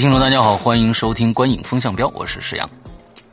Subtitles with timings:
[0.00, 2.66] 位听众，大家好，欢迎收听《观影风向标》，我是石阳，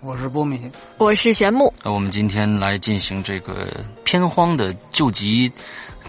[0.01, 0.59] 我是波米，
[0.97, 1.73] 我是玄木。
[1.81, 5.49] 那我们今天来进行这个片荒的救急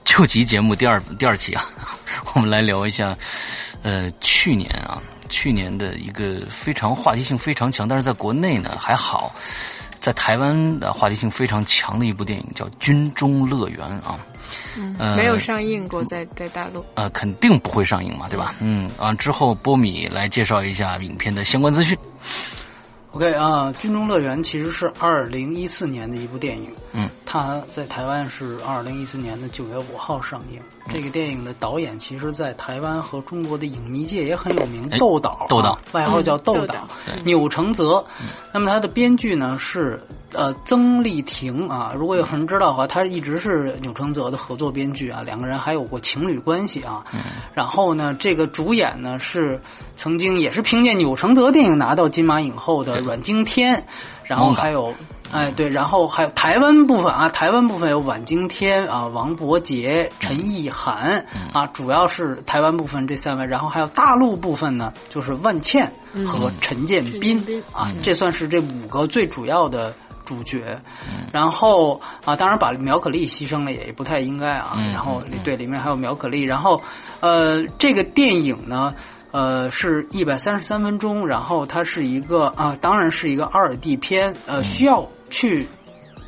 [0.02, 1.64] 救急节目第二第二期啊，
[2.34, 3.16] 我们来聊一下，
[3.82, 9.32] 呃，去年啊，去年的一个非常话题性非常强，但是在国内呢还好，
[10.00, 14.18] 在台湾的话题性非常强的一部电影叫《军中乐园》啊。
[14.76, 16.84] 嗯，没有上映过，在在大陆。
[16.94, 18.54] 呃，肯定不会上映嘛，对吧？
[18.60, 21.96] 嗯啊，之后波米来介绍一下影片的相关资讯。
[23.12, 26.68] OK 啊，《军中乐园》其实是二零一四年的一部电影。
[26.92, 30.60] 嗯，它在台湾是二零一四年的九月五号上映。
[30.90, 36.88] 这个电影的导演，其实，在台湾和中国的影迷界也很有名，豆导，豆导，外号叫豆导，
[37.24, 38.04] 钮承泽。
[38.52, 47.04] 那么他的编剧呢是呃曾丽婷啊，如果有人知道的话，他一直是钮承泽的合作编剧啊，两个人还有过情侣关系啊。
[47.54, 49.60] 然后呢，这个主演呢是
[49.94, 53.86] 曾经也是凭借钮承泽电影拿到金马影后的阮经天，
[54.28, 54.94] 然后还有。
[55.30, 65.92] 哎，对，然后还有台湾部分啊，台湾部分有阮经天啊、王伯杰、陈意涵啊，主要是台湾部分这三位，然后还有大陆部分呢，就是万茜
[66.26, 70.80] 和陈建斌啊，这算是这五个最主要的主角。
[71.30, 74.78] 然后啊，当然把苗可丽牺牲了也不太应该啊。
[74.94, 76.40] 然后对，里面还有苗可丽。
[76.40, 76.80] 然后
[77.20, 78.94] 呃，这个电影呢。
[79.30, 85.66] 呃，是一百三十三分钟，然后它是一个啊，当然是一个二 D 片，呃，需要去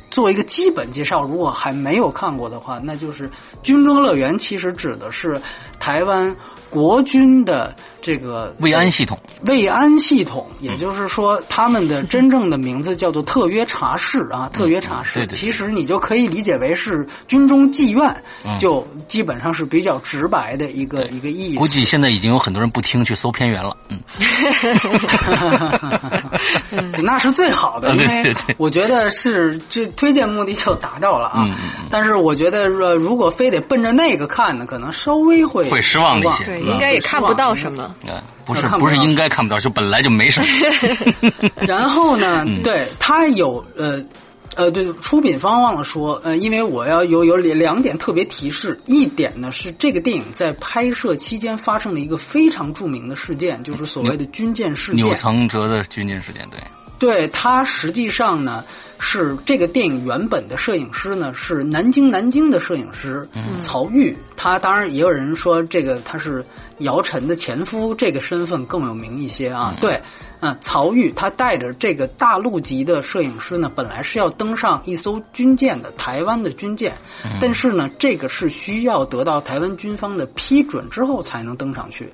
[0.09, 1.23] 做一个基本介绍。
[1.23, 3.27] 如果还没有看过的话，那就是
[3.63, 5.41] 《军中乐园》，其实指的是
[5.79, 6.35] 台湾。
[6.71, 15.27] 国军的这个慰安系统，慰安系统，也就是说，他们的真正的名字叫做特约茶室啊，特约茶室。
[15.27, 18.23] 其实你就可以理解为是军中妓院，
[18.57, 21.57] 就基本上是比较直白的一个一个意义。
[21.57, 23.99] 估计现在已经有很多人不听去搜片源了，嗯，
[27.03, 31.45] 那是最好的，因为我觉得是这推荐目的就达到了啊。
[31.89, 32.65] 但是我觉得，
[32.95, 36.60] 如果非得奔着那个看呢，可能稍微会会失望一些。
[36.61, 37.93] 应该也看不到什么，
[38.45, 40.47] 不是不是应该看不到，是本来就没什么。
[41.67, 44.03] 然后呢，对他有呃
[44.55, 56.59] 呃，对出品方忘了说，呃，因为我要有有两点特别提示，一点呢是这个电影在拍摄期间发生了一个非常著名的事件，就是所谓的军舰事件，钮承泽的军舰事件，对。
[57.01, 58.63] 对他实际上呢，
[58.99, 63.27] 是这个电影原本的摄影师呢是南京南京的摄影师
[63.59, 66.45] 曹郁，他当然也有人说这个他是
[66.77, 69.75] 姚晨的前夫，这个身份更有名一些啊。
[69.81, 70.03] 对，
[70.41, 76.93] 嗯，曹郁他带着这个大陆籍的摄影师呢，本来是要登上一艘军舰的，台湾的军舰，
[77.39, 82.13] 但是呢，这个是需要得到台湾军方的批准之后才能登上去，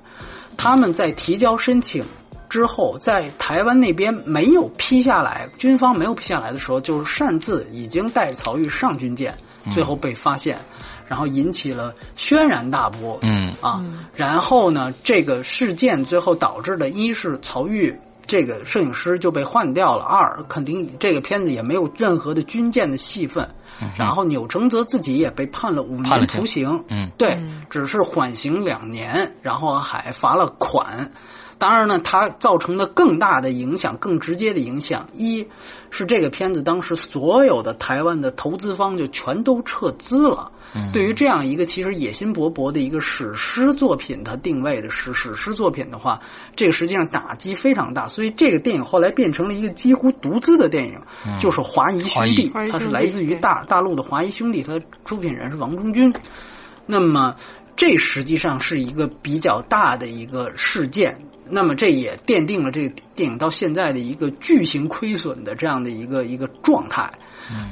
[0.56, 2.06] 他们在提交申请。
[2.48, 9.36] 之后，在台湾那边没有批下来，军方没有批下来的时候，就是擅自已经带曹玉上军舰，
[9.72, 10.58] 最后被发现，
[11.06, 13.18] 然后引起了轩然大波。
[13.22, 23.48] 嗯啊，然后呢，这个事件最后导致的一是曹玉这个摄影师就被换掉了，二肯定这个片子也没有任何的军舰的戏份。
[23.96, 26.82] 然后钮承泽自己也被判了五年徒刑。
[26.88, 27.38] 嗯，对，
[27.70, 31.12] 只是缓刑两年，然后还罚了款。
[31.58, 35.48] 当然呢，它造成的更大的影响、更直接的影响，一
[35.90, 40.52] 是这个片子当时所有的台湾的投资方就全都撤资了。
[40.92, 46.20] 对于这样一个其实野心勃勃的一个史诗作品，它定位的是史诗作品的话，
[46.54, 48.06] 这个实际上打击非常大。
[48.06, 51.00] 所以这个电影后来变成了一个几乎独资的电影，
[51.40, 56.14] 就是华谊兄弟，它是来自于大大陆的华谊兄弟，它的出品人是王中军。
[56.84, 57.36] 那么
[57.74, 61.18] 这实际上是一个比较大的一个事件。
[61.50, 67.10] 那么这也奠定了这个电影到现在的一个巨型亏损的这样的一个一个状态。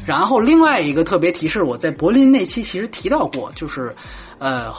[0.07, 3.95] 然后另外一个特别提示，我在柏林那期其实提到过，就是
[4.39, 4.73] 呃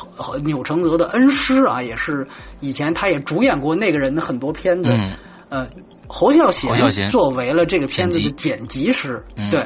[0.44, 2.28] 钮承泽的恩师啊，也是
[2.60, 4.90] 以前他也主演过那个人的很多片子。
[4.92, 5.14] 嗯
[5.50, 5.66] 呃，
[6.08, 9.66] 侯孝贤作为了这个片子的剪辑师，对。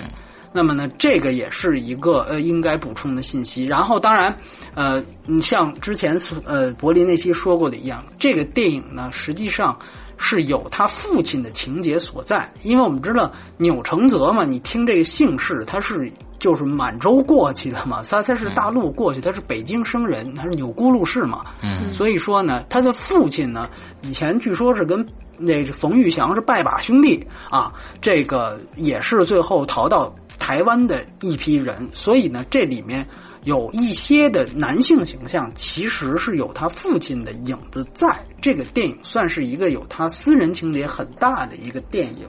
[0.54, 3.66] 那么呢，这个也是一个呃应该补充的信息。
[3.66, 4.36] 然后，当然，
[4.74, 9.78] 呃，你像之前呃柏林那期说过的一样，这个电影呢，实际上
[10.18, 23.70] 是有他父亲的情节所在，因为我们知道钮承泽嘛，你听这个姓氏，他是就是满洲过去的嘛，他他是大陆过去，他是北京生人，他是钮钴禄氏嘛，嗯，所以说呢，他的父亲呢，
[24.02, 25.08] 以前据说是跟
[25.38, 33.08] 那冯玉祥是拜把兄弟啊，这个也是最后逃到台湾的一批人，所以呢，这里面。
[33.44, 38.08] 有一些的男性形象其实是有他父亲的影子，在
[38.40, 42.28] 这个电影算是一个有他私人情节很大的一个电影。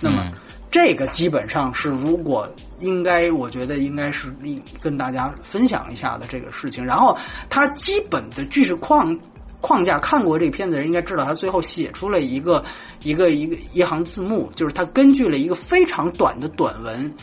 [0.00, 0.32] 那么，
[0.70, 2.50] 这个基本上是如果
[2.80, 4.34] 应该，我觉得应该是
[4.80, 6.82] 跟大家分享一下的这个事情。
[6.82, 7.18] 然后，
[7.50, 9.20] 他基本的句式框
[9.60, 12.64] 框架，看过这个片子的人应该知道，他最后写出了一个
[13.02, 17.14] 一个一个一行字幕，就是他根据了一个非常短的短文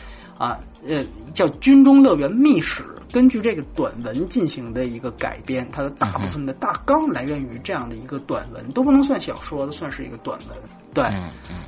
[0.44, 1.02] 啊，呃，
[1.32, 2.82] 叫《军中乐园秘史》。
[3.12, 10.58] 根据这个短文进行的一个改编，它的大部分的大纲来源于这样的一个短文，都不能算小说，算是一个短文。
[10.92, 11.04] 对，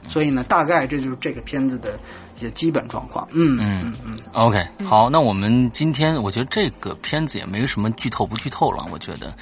[0.09, 1.99] 所以呢，大概这就是这个片子的
[2.37, 3.27] 一些基本状况。
[3.31, 4.17] 嗯嗯嗯。
[4.33, 8.85] OK，好，那我们今天我觉得这个片子也没什么剧透不剧透了。
[8.91, 9.33] 我觉得，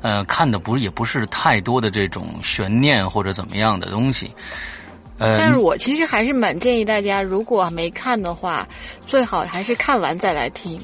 [0.00, 4.32] 呃，看的不是也不是太多的这种悬念或者怎么样的东西。
[5.22, 8.66] 呃，但是我其实还是蛮建议大家，如果没看的话，
[9.06, 10.80] 最好还是看完再来听。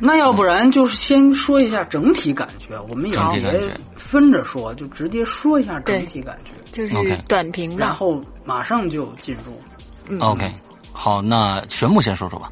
[0.00, 10.18] 那要不然就是先说一下整体感觉，我们也别分着说，就直接说一下整体感觉，就是短评，然后马上就进入。
[10.20, 10.48] OK，
[10.92, 12.50] 好，那玄牧先说说吧。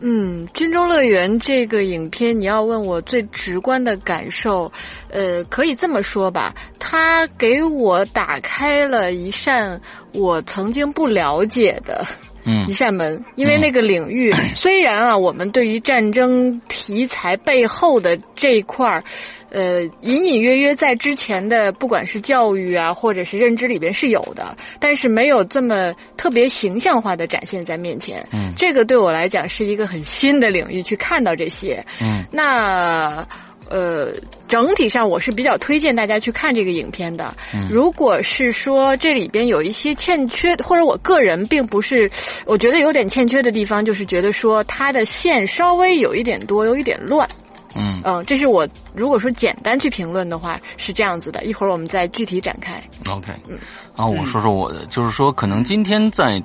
[0.00, 4.70] 嗯，《军中乐园》这个影片，你要问我最直观的感受，
[5.08, 9.80] 呃，可以这么说吧，它给我打开了一扇
[10.12, 12.06] 我曾经不了解的。
[12.48, 19.02] 嗯，一扇门，因为那个领域虽然啊，我们对于战争题材背后的这一块儿，
[19.50, 28.26] 呃，隐隐约约在之前的不管是教育啊，或者是认知里边是有的，但是没有这么特别形象化的展现在面前。
[28.32, 31.84] 嗯，这个对我来讲是一个很新的领域，去看到这些。
[32.00, 33.26] 嗯，那。
[33.68, 34.12] 呃，
[34.46, 37.34] 整体上我是比较推荐大家去看这个影片的。
[37.52, 42.08] 嗯如果是说这里边有一些欠缺，或者我个人并不是，
[42.44, 47.28] 我觉得有点欠缺的地方，就是觉得说它的线稍微有一点多，有一点乱。
[47.76, 52.82] 嗯嗯，这是我如果说简单去评论的话是这样子的，一会儿我们再具体展开。
[53.10, 53.58] OK，嗯，
[53.94, 56.42] 然后我说说我的，就是说可能今天在。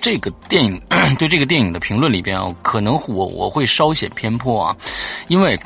[0.00, 0.80] 这个电影
[1.18, 4.76] 对这个电影的评论里边啊，可能我我会稍显偏颇啊，
[5.26, 5.58] 因为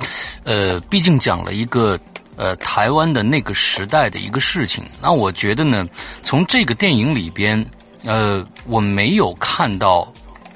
[0.42, 2.00] 呃，毕竟讲了一个
[2.34, 4.82] 呃台湾的那个时代的一个事情。
[5.02, 5.86] 那我觉得呢，
[6.22, 7.62] 从这个电影里边，
[8.06, 10.10] 呃，我没有看到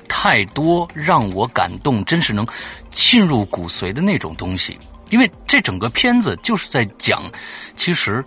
[0.08, 2.46] 太多让我感动、真是能
[2.90, 4.78] 沁入骨髓的那种东西。
[5.10, 7.22] 因为这整个片子就是在讲，
[7.74, 8.24] 其实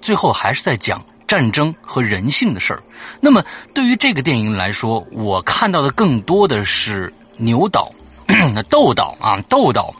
[0.00, 1.04] 最后还是在讲。
[1.26, 2.82] 战争和人性的事儿，
[3.20, 3.44] 那么
[3.74, 7.92] 对于这个电影来说，我看到的更多的是牛导、
[8.70, 9.94] 窦导啊，窦导，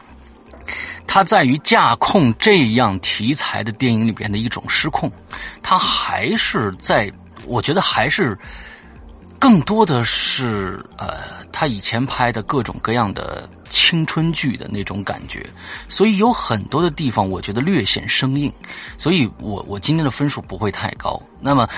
[1.05, 5.07] 他在于架控这样题材的电影里边的一种失控，
[5.61, 7.11] 他还是在，
[7.45, 8.35] 我觉得还是
[9.39, 11.17] 更多的是呃，
[11.51, 13.49] 他以前拍的各种各样的。
[13.69, 15.45] 青春剧的那种感觉，
[15.87, 18.51] 所以有很多的地方我觉得略显生硬，
[18.97, 21.21] 所以我我今天的分数不会太高。
[21.39, 21.69] 那么。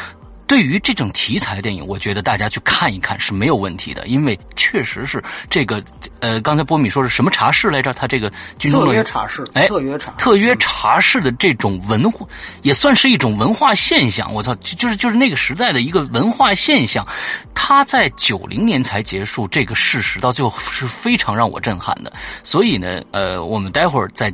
[0.52, 5.82] 对于这种题材电影，我觉得大家去看一看是没有问题的，因为确实是这个
[6.20, 7.94] 呃，刚才波米说是什么茶室来着？
[7.94, 8.30] 他这个
[8.60, 12.28] 特约茶室，哎，特约茶特约茶室的这种文化，
[12.64, 14.34] 也算是一种文化现象。
[14.34, 17.08] 我操，就是就是那个时代的一个文化现象，
[17.56, 22.12] 它在九零年才结束，这个事实到最后是非常让我震撼的。
[22.44, 24.30] 所以呢，呃，我们待会儿再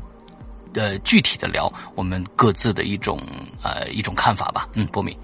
[0.74, 3.22] 呃具体的聊我们各自的一种
[3.62, 4.68] 呃一种看法吧。
[4.74, 5.16] 嗯，波米。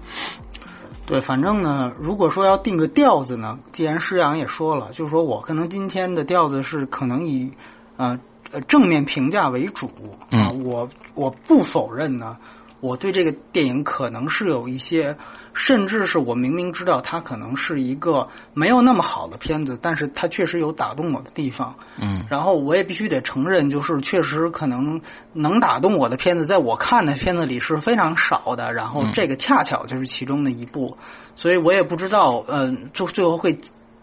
[1.06, 7.52] 对，反正呢，如果说要定个调子呢，既然施阳也说了，就是说我可能今天的调子是可能以，
[7.98, 8.18] 呃，
[8.66, 9.90] 正面评价为主
[10.30, 12.38] 啊，我我不否认呢。
[12.80, 15.16] 我对这个电影可能是有一些，
[15.54, 21.74] 甚至是我明明知道它可能是一个没有那么好的片子，但是它确实有打动我的地方。
[21.96, 25.00] 嗯，然后我也必须得承认，就是确实可能
[25.32, 28.72] 能打动我的片子，在我看的片子里是非常少的。
[28.72, 30.96] 然后这个恰巧就是其中的一部，
[31.36, 33.56] 所以我也不知道，嗯，就最后会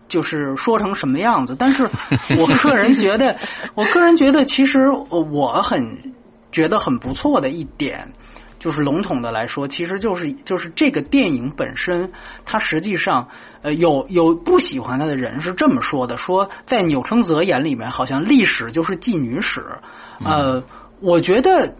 [0.08, 1.56] 就是说成什么样子。
[1.58, 1.84] 但是
[2.38, 3.36] 我个人觉得，
[3.76, 6.14] 我个人觉得，其实我很
[6.52, 8.10] 觉得很不错的一点。
[8.62, 12.12] 就是笼统的来说，其实就是就是这个电影本身，
[12.46, 13.28] 它实际上，
[13.64, 19.66] 呃，有有不喜欢它的人是这么说的：说在钮承泽眼里面，好像历史就是妓女史。
[20.24, 20.64] 呃，
[21.00, 21.76] 我觉得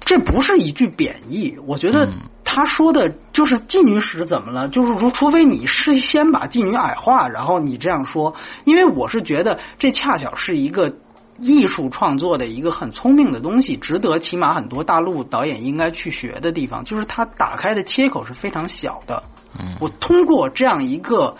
[0.00, 2.08] 这不是一句贬义，我觉得
[2.42, 4.68] 他说的就是妓女史怎么了？
[4.68, 8.34] 就是说，除非你事先把妓女矮化，然后你这样说，
[8.64, 10.90] 因为我是觉得这恰巧是一个
[11.38, 19.22] 艺术创作的一个很聪明的东西，值得起码很多大陆导演应该去学的地方，就是它打开的切口是非常小的。
[19.58, 21.36] 嗯，我通过这样一个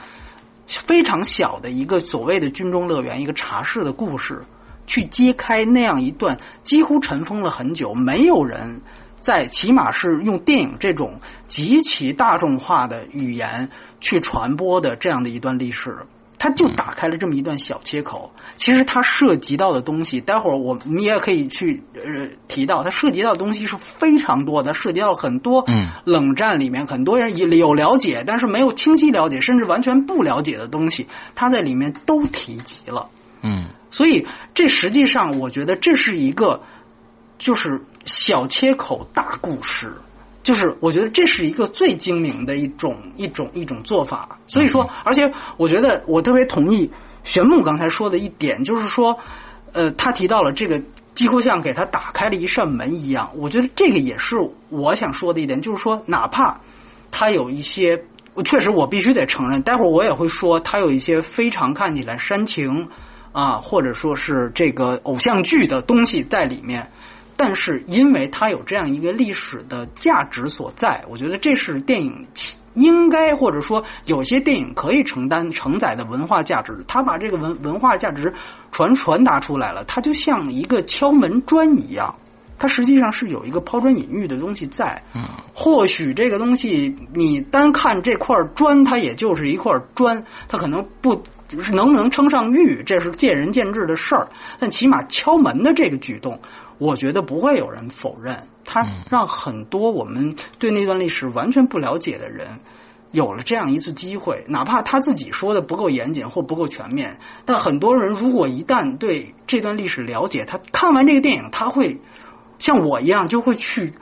[0.66, 4.44] 非常小的一个所谓的军中乐园，一个茶室的故事，
[4.86, 8.82] 去揭开那样一段几乎尘封了很久，没有人。
[9.20, 13.70] 在起码是用电影这种极其大众化的语言
[14.00, 16.06] 去传播的这样的一段历史，
[16.42, 18.32] 它就打开了这么一段小切口。
[18.56, 31.06] 其实它涉及到的东西，待会儿我你也可以去呃提到，它涉及到的东西是非常多的，涉及到很多嗯冷战里面很多人有有了解，但是没有清晰了解，甚至完全不了解的东西，
[31.36, 33.06] 它在里面都提及了。
[33.42, 36.60] 嗯所以这实际上，我觉得这是一个
[37.38, 39.92] 就是小切口大故事，
[40.42, 44.38] 就是我觉得这是一个最精明的一种一种一种做法。
[44.46, 46.90] 所以说，而且我觉得我特别同意
[47.22, 49.18] 玄牧刚才说的一点，就是说，
[49.72, 50.82] 呃，他提到了这个
[51.14, 53.30] 几乎像给他打开了一扇门一样。
[53.36, 54.36] 我觉得这个也是
[54.68, 56.60] 我想说的一点，就是说，哪怕
[57.10, 58.04] 他有一些，
[58.44, 62.88] 确实我必须得承认，待会儿我也会说，他有一些非常看起来煽情
[63.30, 66.90] 啊，或者说是这个偶像剧的东西在里面。
[67.36, 72.26] 但是，因为它有这样一个历史的价值所在，我觉得这是电影
[72.74, 76.84] 应该或者说有些电影可以承担承载的文化价值。
[76.86, 78.32] 他把这个文文化价值
[78.70, 82.14] 传传达出来了，它就像一个敲门砖一样，
[82.58, 85.02] 它实际上是有一个抛砖引玉的东西在。
[85.14, 85.22] 嗯，
[85.54, 91.22] 或许这个东西你单看这块砖，它也就是一块砖，它可能不。
[91.70, 94.30] 能不能称上玉，这是见仁见智的事儿。
[94.58, 96.40] 但起码敲门的这个举动，
[96.82, 98.36] 我觉得不会有人否认。
[98.64, 102.60] 他让很多我们对那段历史完全不了解的人，
[103.10, 104.44] 有了这样一次机会。
[104.48, 112.00] 哪怕他自己说的不够严谨或不够全面，但很多人如果一旦对这段历史了解，他看完这个电影，他会
[112.58, 113.94] 像我一样，就会去。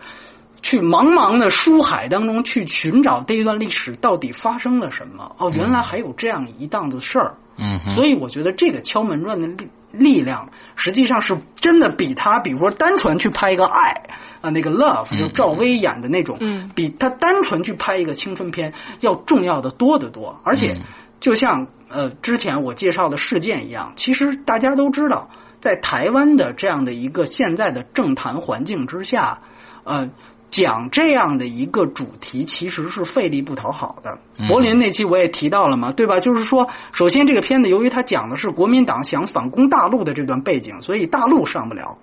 [0.63, 5.35] 去茫茫的书海当中去寻找这一段历史到底发生了什么？
[5.39, 7.39] 哦，原来还有这样一档子事儿。
[7.57, 9.49] 嗯，所以我觉得这个敲门砖的
[9.93, 14.03] 力力量，实际上是真的比他，比如说单纯去拍一个爱
[14.41, 20.41] 啊，那个 love，就赵薇演的那种，嗯，比他单纯去拍一个青春片要重要的多得多。
[20.45, 20.77] 而且，
[21.21, 25.31] 就像呃之前我介绍的事件一样，其实大家都知道，
[25.61, 29.41] 在台湾的这样的一个现在的政坛环境之下，
[29.85, 30.11] 呃。
[30.51, 34.19] 讲这样的一个主题，其实是费力不讨好的。
[34.49, 36.19] 柏林那期我也提到了嘛，对吧？
[36.19, 41.97] 就是说，首先这个片子由于它讲的是国民党想反攻大陆的这段背景，所以大陆上不了。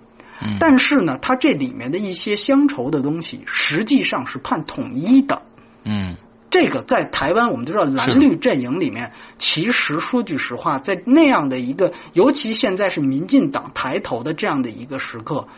[0.60, 5.42] 但是呢，它这里面的一些乡愁的东西，实际上是判统一的。
[5.82, 6.16] 嗯，
[6.48, 15.48] 这个在台湾我们都知道，蓝绿阵营里面，其实说句实话，在那样的一个，尤其现在是民进党抬头的这样的一个时刻，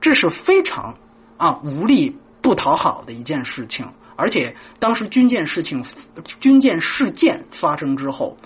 [0.00, 0.94] 这是非常
[1.36, 2.16] 啊无力。
[2.40, 5.84] 不讨好的一件事情，而且当时军舰事情、
[6.40, 8.36] 军舰事件发生之后，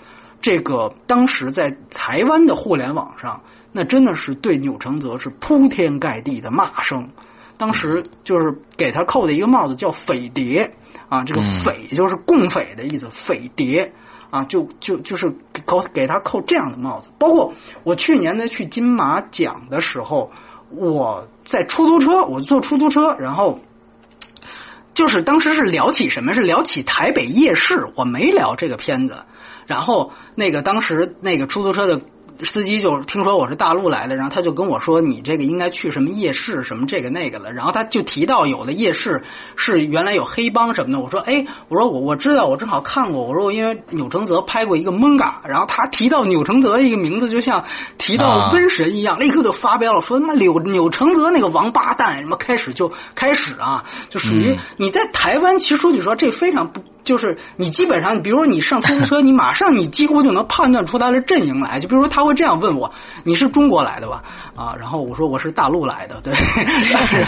[0.41, 7.09] 这个当时在台湾的互联网上，那真的是对钮承泽是铺天盖地的骂声。
[7.57, 10.75] 当时就是给他扣的一个帽子叫“匪谍”
[11.07, 13.93] 啊，这个“匪”就是共匪的意思，“匪谍”
[14.29, 15.33] 啊，就就就是
[15.65, 17.09] 扣给他扣这样的帽子。
[17.17, 20.31] 包括我去年在去金马奖的时候，
[20.69, 23.59] 我在出租车，我坐出租车，然后。
[24.95, 26.33] 就是当时是聊起什么？
[26.33, 29.23] 是聊起台北夜市，我没聊这个片子。
[29.67, 32.01] 然后那个当时那个出租车的
[32.43, 39.23] 司机就听说我是大陆来的，然后他就跟我说：“你这个应该去什么夜市，什么这个那个了。”然后他就提到有的夜市
[39.55, 41.01] 是原来有黑帮什么的。
[41.01, 43.23] 我说：“哎，我说我我知道，我正好看过。
[43.23, 47.63] 我说因为钮承泽拍过一个《蒙嘎》，然后他提到钮承泽一个名字，就像
[47.97, 55.57] 提到瘟神一样，立刻就发飙了，说他妈钮钮承泽那个王八蛋，什么开始就开始啊，就属于你在台湾。
[55.57, 61.79] 其实说句实话，这非常不。”就是你基本上，比如说你上出租车，你马上你几乎就能判断出他的阵营来。
[61.79, 62.91] 就比如说他会这样问我
[63.23, 64.23] ：“你是中国来的吧？”
[64.57, 66.33] 啊，然后我说我是大陆来的，对。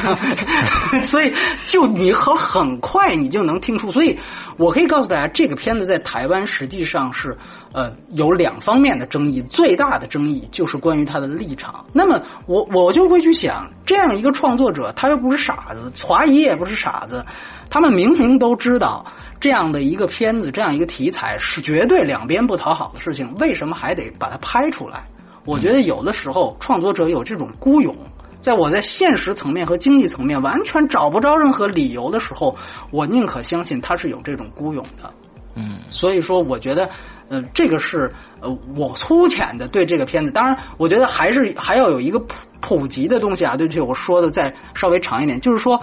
[1.06, 1.32] 所以
[1.68, 3.92] 就你很很快你就能听出。
[3.92, 4.18] 所以
[4.58, 7.38] 我可以告诉大家，这个片子在台湾实际上是
[7.74, 11.86] 呃有两方面的争议，最大的争议就是关于他的立场。
[11.94, 17.26] 那么我我就会去想，这样一个创作者，他又不是傻子，华谊也不是傻子，
[17.70, 19.06] 他们明明都知道。
[19.40, 25.06] 这样的一个片子，这样一个题材是绝对两边不讨好的事情，为什么还得把它拍出来？
[25.46, 27.96] 我觉得有的时候创作者有这种孤勇，
[28.42, 32.58] 在我在现实层面和经济层面完全找不着任何理由的时候，
[32.90, 35.14] 我宁可相信他是有这种孤勇的。
[35.54, 36.90] 嗯，所以说，我觉得，
[37.30, 40.32] 呃，这个是呃我粗浅的对这个片子。
[40.32, 43.56] 当然，我觉得还是还要有一个普普及的东西啊。
[43.56, 45.82] 对这我说的再稍微长一点，就是说，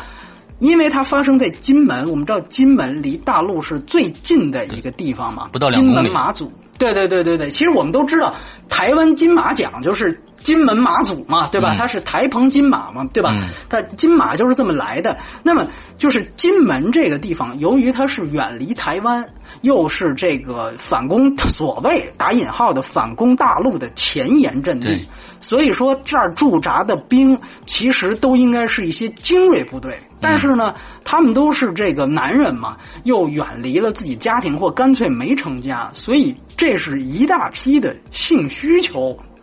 [0.58, 6.52] 因为它发生在金门，我们知道金门离大陆是最近的一个地方嘛，不到两金门马祖。
[6.76, 8.34] 对对对对对，其实我们都知道，
[8.68, 11.74] 台湾金马奖就是金门马祖嘛，对吧？
[11.74, 13.30] 嗯它是台澎金马嘛，对吧？
[13.32, 15.16] 嗯它金马就是这么来的。
[15.42, 15.66] 那么
[15.98, 19.26] 就是金门这个地方，由于它是远离台湾，
[19.62, 25.08] 又是这个反攻所谓打引号的反攻大陆的前沿阵地，
[25.40, 29.98] 所以说这儿驻扎的兵其实都应该是一些精锐部队。
[30.20, 30.74] 但是呢，
[31.04, 39.33] 他们都是这个男人嘛，又远离了自己家庭，或干脆没成家，所以这是一大批的性需求嗯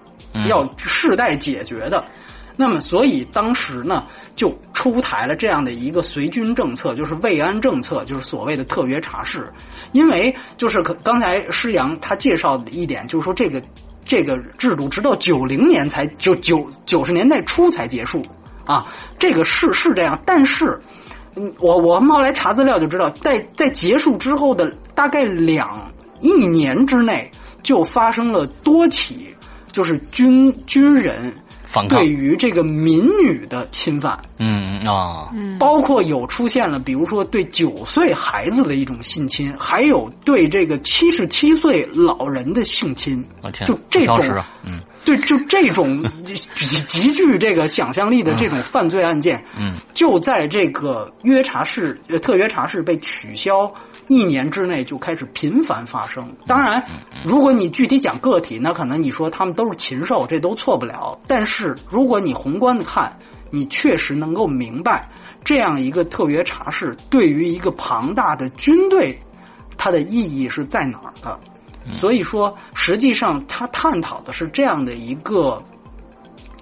[0.47, 2.03] 要世代解决的。
[2.57, 4.03] 那么，所以当时呢，
[4.35, 9.51] 就出台了这样的一个随军政策，就是慰安政策，就是所谓的特约茶室。
[9.93, 13.63] 因为就是可刚才施阳他介绍的一点，就是说这个
[14.03, 18.21] 这个制度直到九零年才就九九十年代初才结束
[18.65, 18.85] 啊，
[19.17, 20.79] 这个是是这样，但是。
[21.59, 27.31] 我我们后来查资料就知道，在在结束之后的大概两一年之内，
[27.63, 29.33] 就发生了多起，
[29.71, 31.33] 就是军军人
[31.87, 44.17] 对，于这个民女的侵犯，嗯啊，包括有出现了，比如说对九岁孩子的一种性侵，还有对这个七十七岁老人的性侵，我天，就这种
[44.63, 44.81] 嗯。
[45.03, 45.99] 对，就这种
[46.53, 53.73] 极 极具这个想象力的这种犯罪案件，嗯，就在这个约查市呃特约查市被取消
[54.11, 56.35] 一年之内就开始频繁发生。
[56.45, 56.83] 当然，
[57.23, 61.17] 如果你具体讲个体，那可能你说他们都是禽兽，这都错不了。
[61.27, 63.17] 但是如果你宏观的看，
[63.49, 65.09] 你确实能够明白
[65.45, 69.17] 这样一个特别查事对于一个庞大的军队，
[69.77, 71.39] 它的意义是在哪儿的。
[71.89, 75.63] 所以说，实际上他探讨的是这样的一个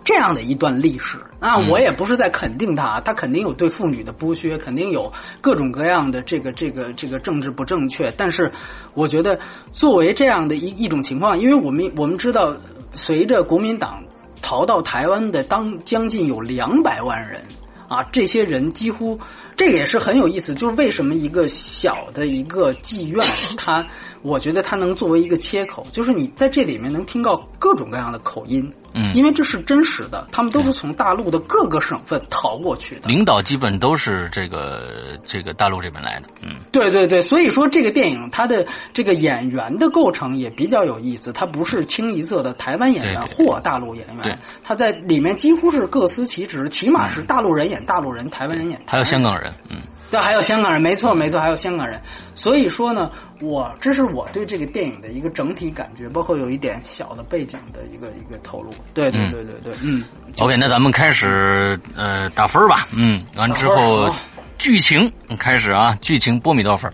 [0.10, 1.20] 这样的一段历史。
[1.40, 8.12] 啊，我也不是在肯定他，他肯定有对妇女的剥削，肯定有各种各样的这个这个这个政治不正确。
[8.18, 8.52] 但是，
[8.96, 9.40] 我觉得
[9.72, 12.58] 作为这样的一一种情况，因为我们我们知道，
[12.96, 14.04] 随着国民党
[14.42, 17.42] 逃到台湾的当将近有两百万人
[17.88, 19.20] 啊，这些人几乎
[19.60, 23.86] 这个也是很有意思，就是为什么一个小的一个妓院， 它
[24.22, 29.14] 我觉得它能作为一个切口，就是你在这里面能听到各种各样的口音，嗯。
[29.14, 33.10] 因为这是真实的，他们都是从大陆的各个省份逃过去的。
[33.10, 36.56] 领导基本都是这个这个大陆这边来的，嗯。
[36.72, 44.30] 对对对，所以说这个电影它的这个演员的构成也比较有意思，它不是清一色的台湾演员或大陆演对。
[44.30, 49.78] 员，他在里面几乎是各司其职，起码是大陆人演大陆人，台湾人演台还有香港人，嗯
[50.12, 52.02] 对，还有香港人，没错没错，还有香港人。
[52.34, 58.72] 所以说呢，我这是我对这个电影的一个整体感觉，包括有一点小的背景的一个一个透露。
[58.94, 60.04] 对对对对对，嗯。
[60.40, 64.10] ，OK，那咱们开始呃打分吧，嗯，完之后
[64.58, 66.92] 剧情开始啊，剧情波米多少分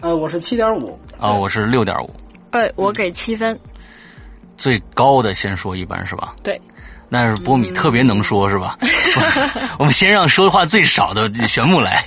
[0.00, 1.30] 呃，我是七点五啊？
[1.30, 2.10] 我是六点五，
[2.50, 3.56] 呃，我给七分。
[4.56, 6.34] 最高的先说一般是吧？
[6.42, 6.60] 对，
[7.12, 8.78] 那是波米特别能说，是吧？
[9.78, 12.02] 我们先让说话最少的玄木来。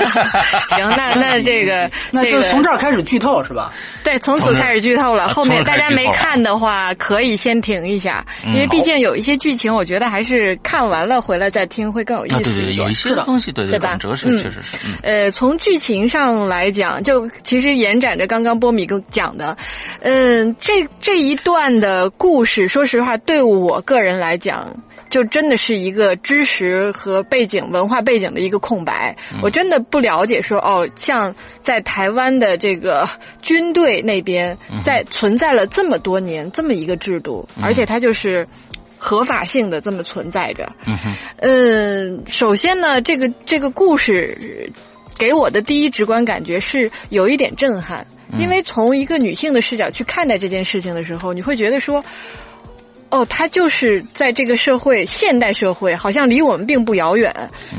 [0.68, 3.72] 行，那那这个 那就从这儿开始剧透是吧？
[4.04, 5.24] 对，从此开始剧透了。
[5.24, 12.94] 啊后面大家没看的话，可以先停一下，嗯因为毕竟有一些剧情，我觉得还是看完了回来再听会更有意啊，思对对对，有一。
[12.94, 19.56] 些东西，对对吧转折是嗯确实是，嗯呃，从剧情上来讲，就其实延展着刚刚波米跟讲的，
[20.00, 24.74] 嗯、这这一段的故事，说实话，对我个人来讲，
[25.10, 29.14] 就真的是一个知识和背景、文化背景的一个空白。
[29.42, 33.06] 我真的不了解说，哦，像在台湾的这个
[33.42, 38.48] 军队那边，在存在了这么多年这么一个制度，而且它就是。
[38.98, 44.72] 合法性的这么存在着，嗯哼，嗯，首先呢，这个这个故事
[45.18, 48.06] 给我的第一直观感觉是有一点震撼，
[48.38, 52.02] 因为从一个女性的视角去看待这件事情的时候，你会觉得说，
[53.10, 57.32] 哦，他就是在这个社会，现代社会好像离我们并不遥远，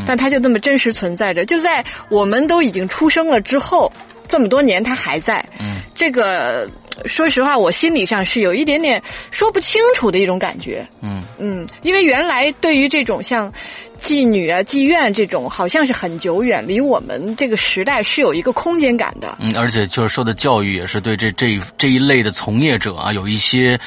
[0.05, 3.91] 但他就这么真实存在着，就在我们都已经出生了之后，
[4.27, 5.43] 这么多年他还在。
[5.59, 6.69] 嗯，这个
[7.05, 10.87] 说实话，我心理上是有一点点说不清楚的一种感觉。
[11.01, 13.51] 嗯嗯，因为原来对于这种像
[13.99, 19.37] 妓女啊、妓院这种，好像是很久远，离我们这个时代是有一个空间感的。
[19.39, 23.79] 嗯，而且就是受的教育也是对这这一这一类的从业者啊，有一些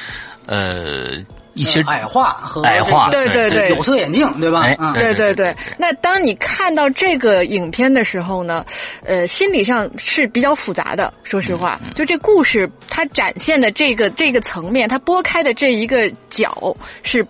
[0.51, 1.11] 呃
[1.53, 4.61] 一些矮化和矮化对对对有色眼镜，对吧？
[4.61, 8.65] 哎嗯，对对对，那当你看到这个影片的时候呢，
[9.05, 11.13] 呃，心理上是比较复杂的。
[11.23, 17.25] 说实话，就这故事它展现的这个这个层面，它拨开的这一个角是。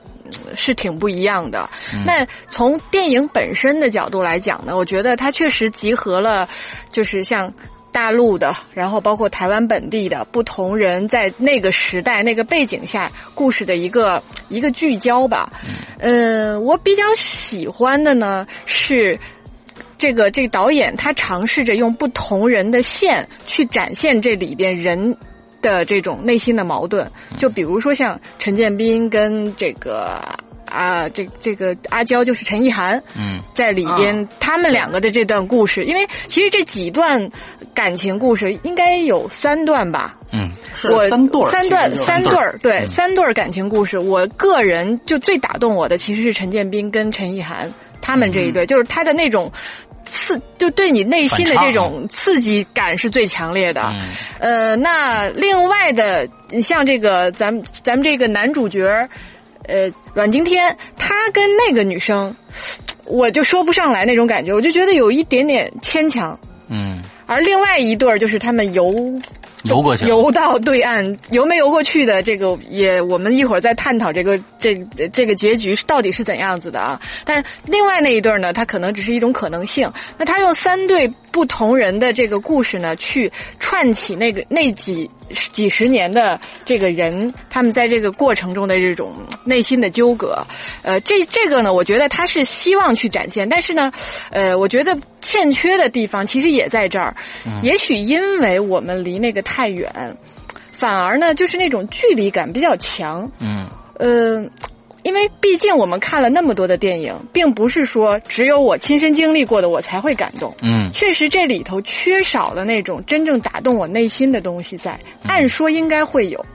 [0.55, 1.69] 是挺不一样的。
[2.05, 6.47] 那从电影本身的角度来讲呢，我觉得它确实集合了，
[6.89, 7.53] 就是像
[7.91, 15.51] 大陆的，然后包括台湾本地的不同人在那个时代、那个背景下故事的一个一个聚焦吧。
[15.99, 19.19] 呃，我比较喜欢的呢是。
[19.97, 25.15] 这个这个导演他尝试着用不同人的线去展现这里边人
[25.61, 30.19] 的这种内心的矛盾，就比如说像陈建斌跟这个
[30.71, 33.41] 啊这这个阿娇就是陈意涵，嗯。
[33.53, 37.29] 在里边、啊他们两个的这段故事，因为其实这几段
[37.73, 40.89] 感情故事应该有三段吧，嗯是。
[40.89, 42.87] 我三段儿，三段三对儿，对、嗯。
[42.87, 48.53] 三对儿感情故事，我个人就最打动我的其实是陈建斌跟陈意涵他们这一嗯。
[48.53, 49.51] 对，就是他的那种
[50.03, 53.81] 刺，就对你内心的这种刺激感是最强烈的。
[53.83, 54.01] 嗯。
[54.39, 56.27] 呃，那另外的，
[56.61, 59.07] 像这个咱们咱们这个男主角，
[59.67, 62.35] 呃，阮经天，他跟那个女生，
[63.05, 66.39] 我就说不上来那种感觉，我就觉得有一点点牵强。
[66.67, 69.19] 嗯，而另外一对儿就是他们游
[69.63, 74.73] 游过去，游到对岸，游没游过去的这个也，我们一会儿再探讨这个这
[75.11, 77.01] 这个结局到底是怎样子的啊。
[77.25, 79.91] 但另外那一对儿呢，它可能只是一种可能性。
[80.17, 89.13] 那他用三对不同人的这个故事呢，去串起那个那几几十年的这个人，他们在这个过程中的这种
[89.43, 90.45] 内心的纠葛。
[90.83, 93.91] 呃，这这个呢，我觉得他是希望去展现，但是呢，
[94.29, 97.15] 呃，我觉得欠缺的地方其实也在这儿。
[97.63, 100.17] 也许因为我们离那个太远，
[100.71, 103.31] 反而呢，就是那种距离感比较强。
[103.39, 104.43] 嗯呃，
[105.03, 110.55] 因为毕竟我们看了那么多的电影，并不是说只有我亲身经历过的我才会感动。
[110.61, 114.99] 嗯确实，这里头缺少了那种真正打动我内心的东西在。
[115.23, 116.45] 按说应该会有，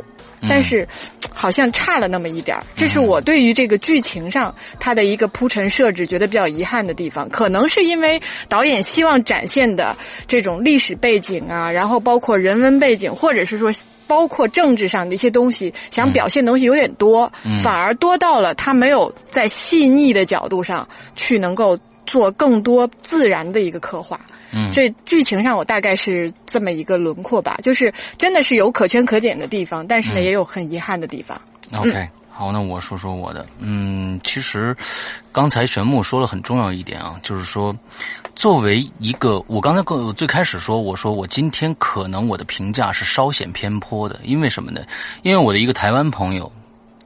[0.49, 0.87] 但是
[1.33, 2.65] 好像差了那么一点儿。
[2.75, 7.29] 这是我对于这个剧情上它的一个铺陈设置觉得比较遗憾的地方。
[7.29, 9.97] 可能是因为导演希望展现的
[10.27, 13.73] 这种历史背景啊，然后包括人文背景，或者是说。
[14.09, 24.21] 包括政治上的一些东西，想表现的东西有点多，反而多到了他没有在细腻的角度上去能够做更多自然的一个刻画。
[24.53, 31.41] 嗯这剧情上我大概是这么一个轮廓吧，就是真的是有可圈可点的地方，但是呢，嗯也有很遗憾的地方。
[31.75, 32.09] ，OK。
[32.29, 33.47] 好，那我说说我的。
[33.59, 34.77] 嗯，其实
[35.33, 37.75] 刚才玄木说了很重要一点啊，就是说，
[38.35, 44.83] 作为一个，我刚才跟我最开始说，我说我今天可能我的评价是稍显偏颇的，因为什么呢？
[45.23, 46.53] 因为我的一个台湾朋友，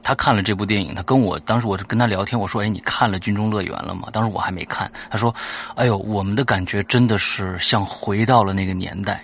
[0.02, 5.34] 他看了这部电影，他跟我当时我就跟他聊天，我说：“哎，你看了《军中乐园》了吗？”当时我还没看，他说
[5.76, 9.22] ：“哎呦，我们的感觉真的是像回到了那个年代。”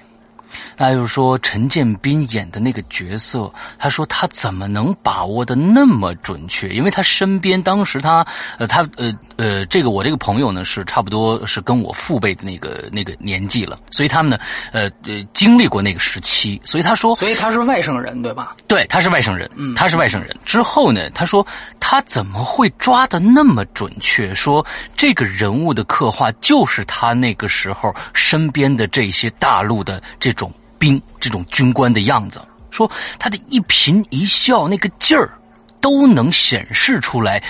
[0.76, 6.68] 那就是说，陈建斌演的那个角色，他说他怎么能把握的那么准确？
[6.68, 8.26] 因为他身边当时他
[8.58, 14.38] 呃他呃呃这个我这个朋友呢是差不多是跟我父辈的那个那个年纪了，所以他们呢
[14.72, 18.54] 呃呃经历过那个时期，所以他说所以他是外省人，对吧？
[18.66, 20.36] 对，他是外省人，嗯他是外省人。
[20.44, 21.46] 之后呢，他说
[21.80, 24.34] 他怎么会抓的那么准确？
[24.34, 24.64] 说
[24.96, 30.45] 这个人物的刻画就是他那个时候身边的这些大陆的这种
[30.78, 32.40] 兵、这种军官的样子。
[32.70, 35.32] 说他的一颦一笑那个劲儿，
[35.80, 37.42] 都能显示出来。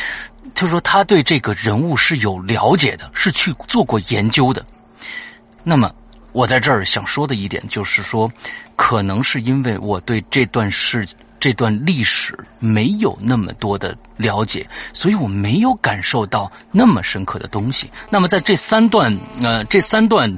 [0.55, 4.65] 就说他对这个人物是有了解的，是去做过研究的。
[5.63, 5.93] 那么，
[6.33, 8.31] 我在这儿想说的一点就是说，
[8.77, 11.05] 可能是因为我对这段事、
[11.39, 17.91] 这段历史没有那么多的了解，所以我没有感受到那么深刻的东西。
[18.09, 20.35] 那么在这三段，呃，这三段，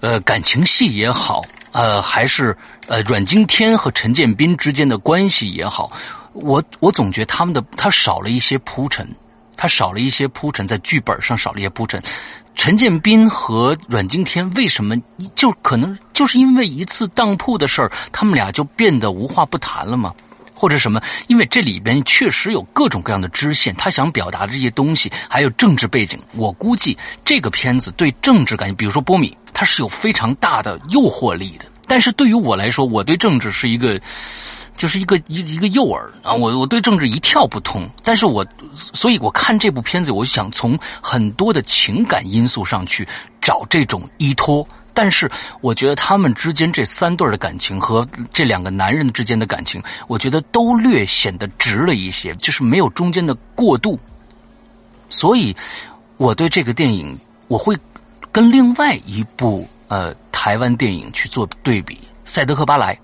[0.00, 1.42] 呃，感情戏也好，
[1.72, 2.56] 呃，还是
[2.86, 5.90] 呃阮经天和陈建斌之间的关系也好，
[6.32, 9.08] 我我总觉得他们的他少了一些铺陈。
[9.54, 12.02] 他少了一些铺陈，在剧本上少了一些铺陈。
[12.54, 14.96] 陈建斌和阮经天为什么
[15.36, 20.12] 就可能就是因为一次当铺的事儿，他们俩就变得无话不谈了吗？
[20.62, 21.02] 或者什么？
[21.26, 26.16] 因为这里边确实有各种各样的支线，他想表达的这些东西，还有政治背景。
[26.36, 31.64] 我估计这个片子对政治感，比如说波米，它是有非常大的诱惑力的。
[31.88, 34.00] 但是对于我来说，我对政治是一个。
[34.74, 36.32] 就是一个一一个诱饵啊！
[36.32, 38.44] 我我对政治一窍不通，但是我
[38.94, 43.06] 所以我看这部片子，我就想从很多的情感因素上去
[43.40, 53.98] 找这种依托，但是我觉得他们之间这三对的感情和这两个男人之间的感情，我觉得都略显得直了一些，就是没有中间的过渡。
[55.08, 55.56] 所以，
[56.16, 57.76] 我对这个电影我会
[58.30, 62.94] 跟另外一部呃台湾电影去做对比，《赛德克巴莱》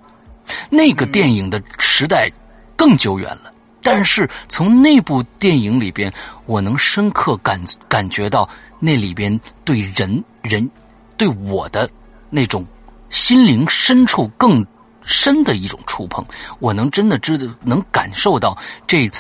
[0.70, 2.30] 那个电影的时代
[2.76, 6.12] 更久远了，但是从那部电影里边，
[6.46, 8.48] 我能深刻感感觉到
[8.78, 10.70] 那里边对人人。
[11.18, 11.90] 对我的
[12.30, 12.64] 那种
[13.10, 14.64] 心灵深处更
[15.02, 16.24] 深的一种触碰，
[16.60, 19.10] 我能真的知道，能感受到这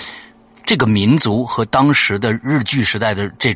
[0.64, 3.50] 这个民族和当时的日据时代的这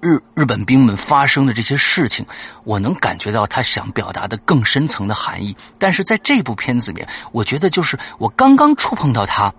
[0.00, 2.24] 日日本兵们发生的这些事情，
[2.62, 5.56] 我能感觉到他想表达的更深层的含义。
[5.78, 9.52] 但是在这部片子里面，我觉得就是我刚刚触碰到他，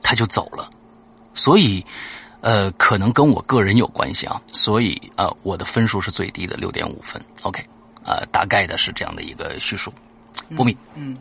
[0.00, 0.70] 他就走了，
[1.34, 1.84] 所以。
[2.44, 7.18] 呃，可能跟我个人有关系啊，所以呃，我的分数是最低的六点五分。
[7.40, 7.64] OK，
[8.04, 9.90] 呃，大概的是这样的一个叙述。
[10.54, 11.16] 不米，嗯，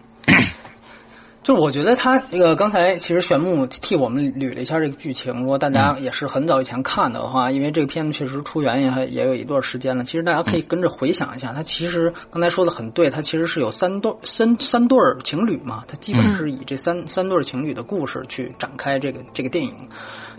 [1.43, 19.73] 就是我觉得他那个刚才其实玄木替我们捋了一下这个剧情，如果大家也是很早以前看的话，因为这个片子确实出源也也有一段时间了，其实大家可以跟着回想一下，他其实刚才说的很对，他其实是有三对三三对情侣嘛，他基本是以这三三对情侣的故事去展开这个这个电影。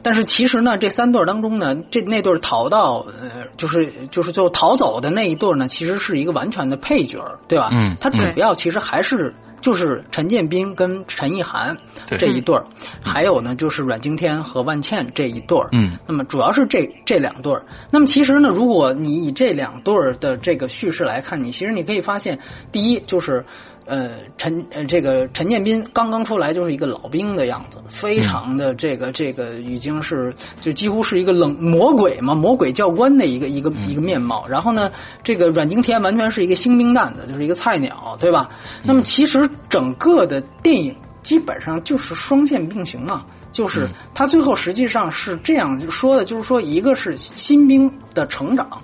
[0.03, 7.69] 但是其实呢，这三对当中呢，这那对逃到呃，就是就是就逃走的那一对呢，其实是一个完全的配角，对吧？
[7.73, 11.75] 嗯，他主要其实还是就是陈建斌跟陈意涵
[12.05, 12.67] 这一对儿，
[13.01, 15.71] 还有呢就是阮经天和万茜这一对儿。
[15.73, 17.65] 嗯，那么主要是这这两对儿。
[17.91, 22.39] 那么其实呢，如果你以这两对儿的这个叙事来看，你其实你可以发现，
[22.71, 23.43] 第一就是。
[23.87, 34.47] 呃，陈呃，这个陈建斌刚刚出来就是一个老兵的样子，非常的这个这个已经是就几乎是一个冷魔鬼嘛，魔鬼教官的一个一个一个面貌。
[34.49, 34.91] 然后呢，
[35.23, 38.49] 这个阮经天完全是一个新兵蛋子，就是一个菜鸟，对吧？
[38.83, 48.81] 那么其实整个的电影基本上就是双线并行嘛，就是他最后实际上是这样说的，就是说一个是新兵的成长，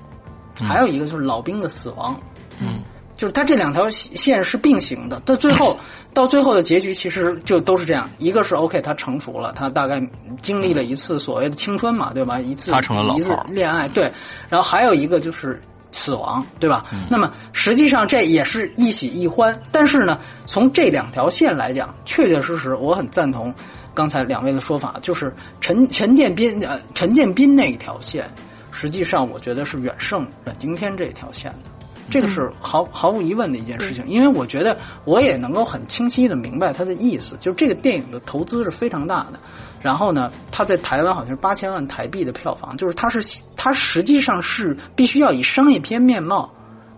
[0.56, 2.20] 还有一个就是老兵的死亡。
[2.60, 2.82] 嗯。
[3.20, 5.78] 就是它这两条线是并行的，到最后
[6.14, 8.08] 到最后的结局其实就都是这样。
[8.16, 10.00] 一个是 OK，他成熟了，他大概
[10.40, 12.40] 经历了一次所谓的青春嘛，对吧？
[12.40, 14.10] 一次他成了老一次恋爱，对。
[14.48, 16.86] 然后还有一个就是死亡，对吧？
[17.10, 19.60] 那么实际上这也是一喜一欢。
[19.70, 23.54] 但是呢，从这两条线来讲，确确实实我很赞同
[23.92, 25.30] 刚才两位的说法，就是
[25.60, 28.30] 陈陈建斌呃陈建斌那一条线，
[28.72, 31.70] 实际上我觉得是远胜阮经天这条线的。
[32.10, 39.38] 这个是毫毫无疑问的一件事情，因为我觉得我也能够很清晰的明白他的意思，就是这个电影的投资是非常大的，
[39.80, 46.52] 然后呢，它在台湾好像是八千万台币的票房，就是它是它实际上是必须要以商业片面貌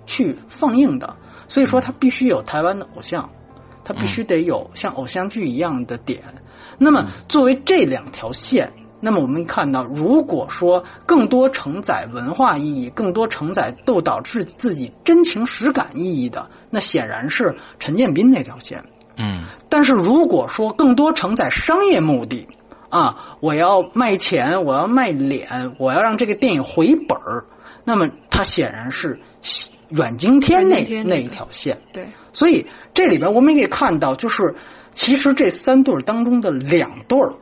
[0.07, 3.31] 去放映的，所以说它必须有台湾的偶像，
[3.85, 6.22] 它必须得有像偶像剧一样的点，
[6.79, 8.72] 那么作为这两条线。
[9.05, 18.85] 那么我们看到，如果说更多承载文化意义、更多承载斗导致自己真情实感意义的，那显然是陈建斌那条线。
[19.17, 19.43] 嗯。
[19.69, 22.47] 但是如果说更多承载商业目的，
[22.91, 27.47] 啊，我要卖钱，我要卖脸，我要让这个电影回本儿，
[27.83, 29.19] 那么它显然是
[29.88, 31.81] 阮经天那那一条线。
[31.93, 32.07] 对。
[32.33, 34.55] 所以这里边我们也可以看到，就是
[34.93, 37.35] 其实这三对儿当中的两对儿。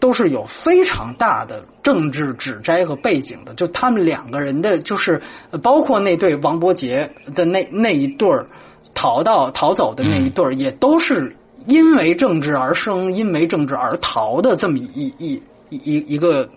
[0.00, 5.20] 都是有非常大的政治指摘和背景的，就他们两个人的，就是
[5.62, 8.48] 包括那对王伯杰的那那一对儿
[8.94, 16.48] 逃到逃走的那一对儿，也都是因为政治而生，因为政治而逃的这么一一一一个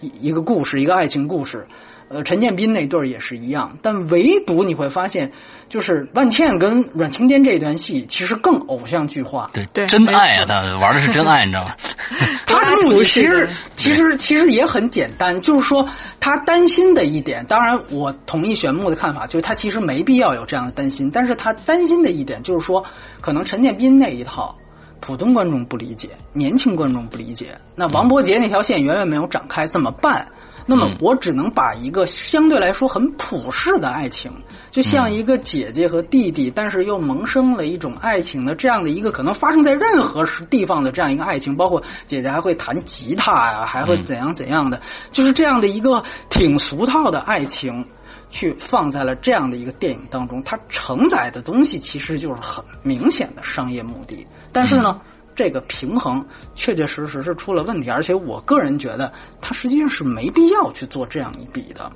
[0.00, 1.66] 一一个故事，一个爱情故事。
[2.12, 5.30] 呃，陈建斌那对儿也是一样，但唯独你会发现，
[5.68, 9.48] 就是万茜跟阮经天这段戏其实更偶像剧化。
[9.54, 11.76] 对对，真爱啊，他玩的是真爱，你知道吗？
[12.46, 22.84] 他的目的其实其实其实也很简单，就是说他担心的一点，当然我同意玄木的看法，就是他其实没必要有这样的担心，但是他担心的一点就是说，
[23.20, 24.52] 可能陈建斌那一套
[24.98, 30.26] 普通观众不理解，年轻观众不理解，那王伯杰那条线远远没有展开，怎么办？
[30.70, 34.30] 那么我只能把一个相对来说很普世的爱情，
[34.70, 44.80] 就像一个姐姐和弟弟，但是又萌生了一种爱情的这样的一个可能发生在任何地方的这样一个爱情，包括姐姐还会弹吉他呀，还会怎样怎样的，
[45.10, 47.84] 就是这样的一个挺俗套的爱情，
[48.30, 54.24] 去放在了这样的一个电影当中，它承载的东西其实就是很明显的商业目的。
[54.52, 55.00] 但是呢，
[55.40, 56.22] 这个平衡
[56.54, 61.90] 确确实实是出了问题，而且我个人觉得他实际上是没必要去做这样一笔的。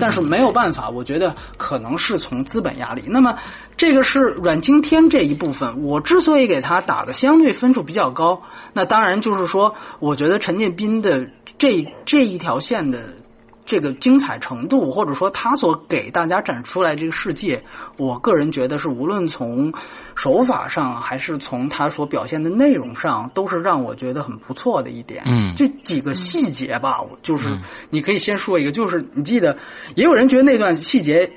[0.00, 3.02] 但是没有办法，我觉得可能是从资本压力。
[3.06, 3.38] 那么
[3.76, 8.40] 这个是阮经天这一部分，我之所以给他打的相对分数比较高，
[8.72, 11.28] 那当然就是说，我觉得陈建斌的
[11.58, 13.00] 这这一条线的。
[13.66, 17.62] 这个精彩程度，或者说他所给大家展出来这个世界，
[17.98, 19.74] 我个人觉得是无论从
[20.14, 25.24] 手法上，还是从他所表现的内容上，都是让我觉得很不错的一点。
[25.26, 27.58] 嗯，这几个细节吧，就是
[27.90, 29.58] 你可以先说一个，就是你记得，
[29.96, 31.32] 也有人觉得那段细节，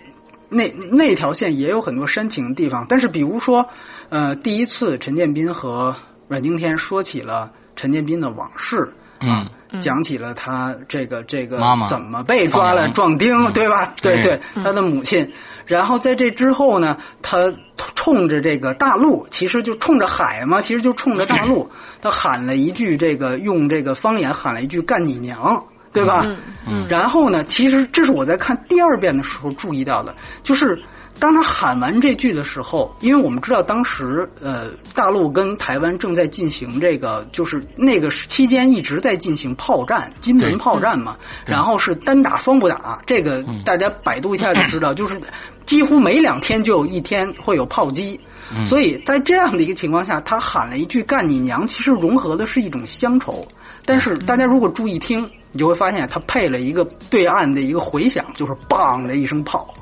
[0.50, 3.68] 那那条线也有很多煽情的地方，但是比如说，
[4.10, 5.96] 呃，第一次陈建斌和
[6.28, 8.94] 阮经天说起了陈建斌的往事。
[9.22, 9.48] 嗯，
[9.82, 13.94] 讲起了他这个这个妈妈怎么被抓了壮丁，对吧？
[14.02, 15.32] 对对，他的母亲。
[15.66, 17.54] 然后在这之后呢，他
[17.96, 21.70] 冲着这个大陆，其实就冲着海嘛，其实就冲着大陆，
[22.02, 26.26] 他喊了一句这个用这个方言喊了一句“干你娘”，对吧？
[26.66, 26.88] 嗯。
[26.90, 30.82] 然后呢，其实这是我在看第二遍的时候注意到的，就是。
[31.20, 41.18] 当他喊完这句的时候，因为我们知道当时呃，大陆跟台湾正在进行这个，就是那个期间一直在进行炮战，金门炮战嘛。
[41.46, 45.20] 然后是单打双不打，这个大家百度一下就知道，就是
[45.66, 48.18] 几乎每两天就有一天会有炮击。
[48.66, 53.46] 所以在这样的一个情况下，他喊了一句“干你娘”，其实融合的是一种乡愁。
[53.86, 59.74] 但是大家如果注意听，你就会发现他配了一个对岸的一个回响，就是“梆”的一声炮，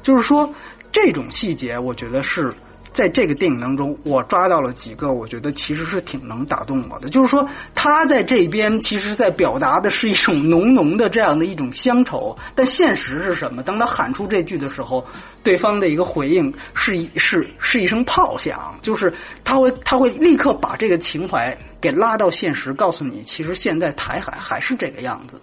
[0.00, 0.48] 就是说。
[0.96, 2.50] 这种细节，我觉得是
[2.90, 7.10] 在这个电影当中，我抓到了几个，我觉得其实是挺能打动我的。
[7.10, 13.62] 就是说，他在这边其实在表达的是一种浓浓的这样的一种乡愁，但现实是什么？
[13.62, 15.06] 当他喊出这句的时候，
[15.42, 19.12] 对方的一个回应是一是是一声炮响，就是
[19.44, 25.38] 他会他会立刻把这个情怀给拉到现实，告诉你，其实现在台海还是这个样子。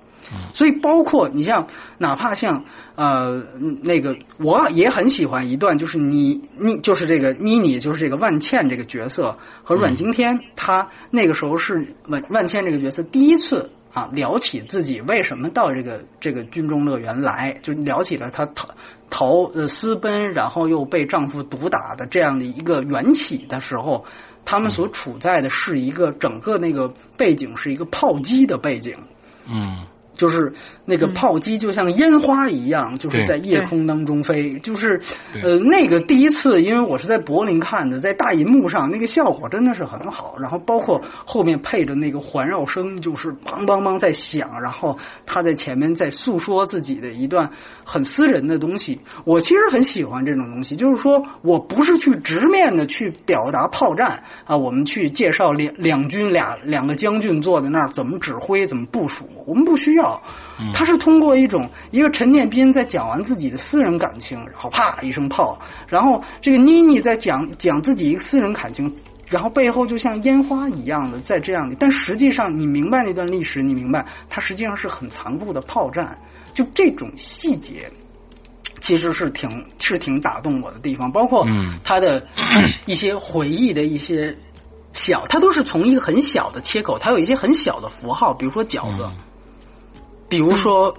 [0.54, 1.68] 所以，包括你像，
[2.00, 2.64] 哪怕像
[2.96, 3.44] 呃
[3.82, 18.70] 那个，我也很喜欢一段，就是你你就是这个妮妮，就是这个万茜这个角色和阮经天，他那个时候是万万茜这个角色第一次啊聊起自己为什么到这个这个军中乐园来，就聊起了她逃
[19.10, 24.06] 逃呃私奔，然后又被丈夫毒打的这样的一个缘起的时候，
[24.46, 28.96] 他们所处在的是一个整个那个背景是一个炮击的背景，
[29.50, 29.88] 嗯。
[30.16, 30.54] 就是
[30.86, 34.60] 那个炮击，就像烟花一样，就是在夜空当中飞。
[34.60, 35.02] 就是
[35.42, 40.36] 呃，那个第一次，因为我是在柏林看的，在大银幕上，那个效果真的是很好。
[40.40, 44.62] 然后包括后面配着那个环绕声，就是梆梆梆在响。
[44.62, 47.50] 然后他在前面在诉说自己的一段
[47.84, 49.00] 很私人的东西。
[49.26, 60.03] 我其实很喜欢这种东西，就是说我不是去直面的去表达炮战啊，我们去介绍两两军俩两个将军坐在那儿怎么指挥怎么部署，我们不需要。
[60.74, 68.96] 他是通过一种一个陈建斌在讲完自己的私人感情，然后啪一声炮，然后这个妮妮在讲讲自己一个私人感情，
[69.28, 76.18] 然后背后就像烟花一样的在这样的，但实际上你明白那段历史，你明白它实际上是很残酷的炮战，
[76.54, 77.92] 就这种细节
[78.80, 81.48] 其实是挺是挺打动我的地方，包括
[81.84, 82.26] 他的
[82.86, 84.38] 一些回忆的一些
[84.94, 89.08] 小，他都是从一个很小的切口，他有一些很小的符号，比如说饺子。
[90.34, 90.92] 比如说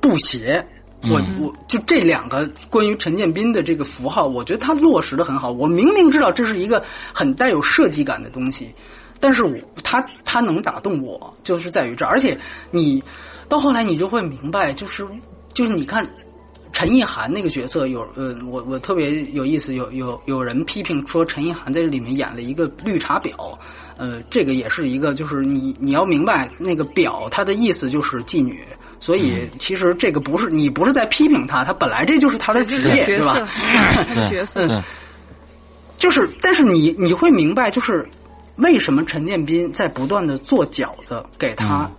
[0.00, 0.66] 布鞋，
[1.04, 5.52] 我我就这两个关于陈建斌的这个符号，我觉得他落实的很好。
[5.52, 6.82] 我明明知道这是一个
[7.14, 8.74] 很带有设计感的东西，
[9.20, 12.04] 但是我他他能打动我，就是在于这。
[12.04, 12.36] 而且
[12.72, 13.00] 你
[13.48, 15.06] 到后来你就会明白，就是
[15.54, 16.04] 就是你看
[16.72, 23.56] 陈意涵那个角色，有呃，我我特别有意思，有有有人批评说陈意涵在这里面演了一个绿茶婊。
[23.96, 28.66] 呃，这个也是一个，就是你你要明白那个婊，它的意思就是妓女，
[29.00, 33.34] 所以其实这个不是你不是在批评他，他本来这就是他的职业，对吧？
[34.30, 34.82] 角色，
[35.96, 38.08] 就是，但是你你会明白，就是
[38.56, 41.90] 为什么陈建斌在不断的做饺子给他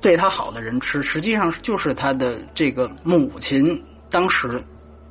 [0.00, 4.62] 对他好的人吃，实际上就是他的这个母亲当时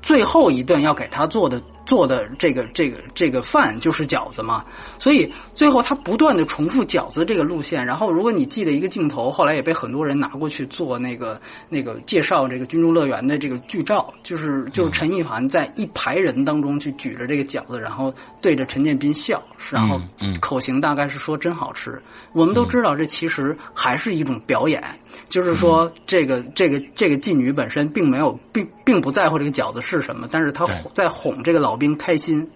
[0.01, 1.61] 最后一顿要给他做的。
[1.85, 4.65] 做的这个这个这个饭就是饺子嘛，
[4.99, 7.85] 所以最后他不断的重复饺子这个路线。
[7.85, 20.01] 然后如果你记得一个镜头，后来也被很多人拿过去做那个那个介绍这个军中乐园的这个剧照，就是就陈意涵在一排人当中去举着这个饺子，然后对着陈建斌笑，然后
[20.39, 22.01] 口型大概是说真好吃。
[22.31, 24.81] 我们都知道这其实还是一种表演，
[25.27, 31.73] 就是说这个这个这个妓女本身并没有并并不在乎这个饺子是什么，但是她在哄这个老。
[31.73, 32.51] 老兵开心，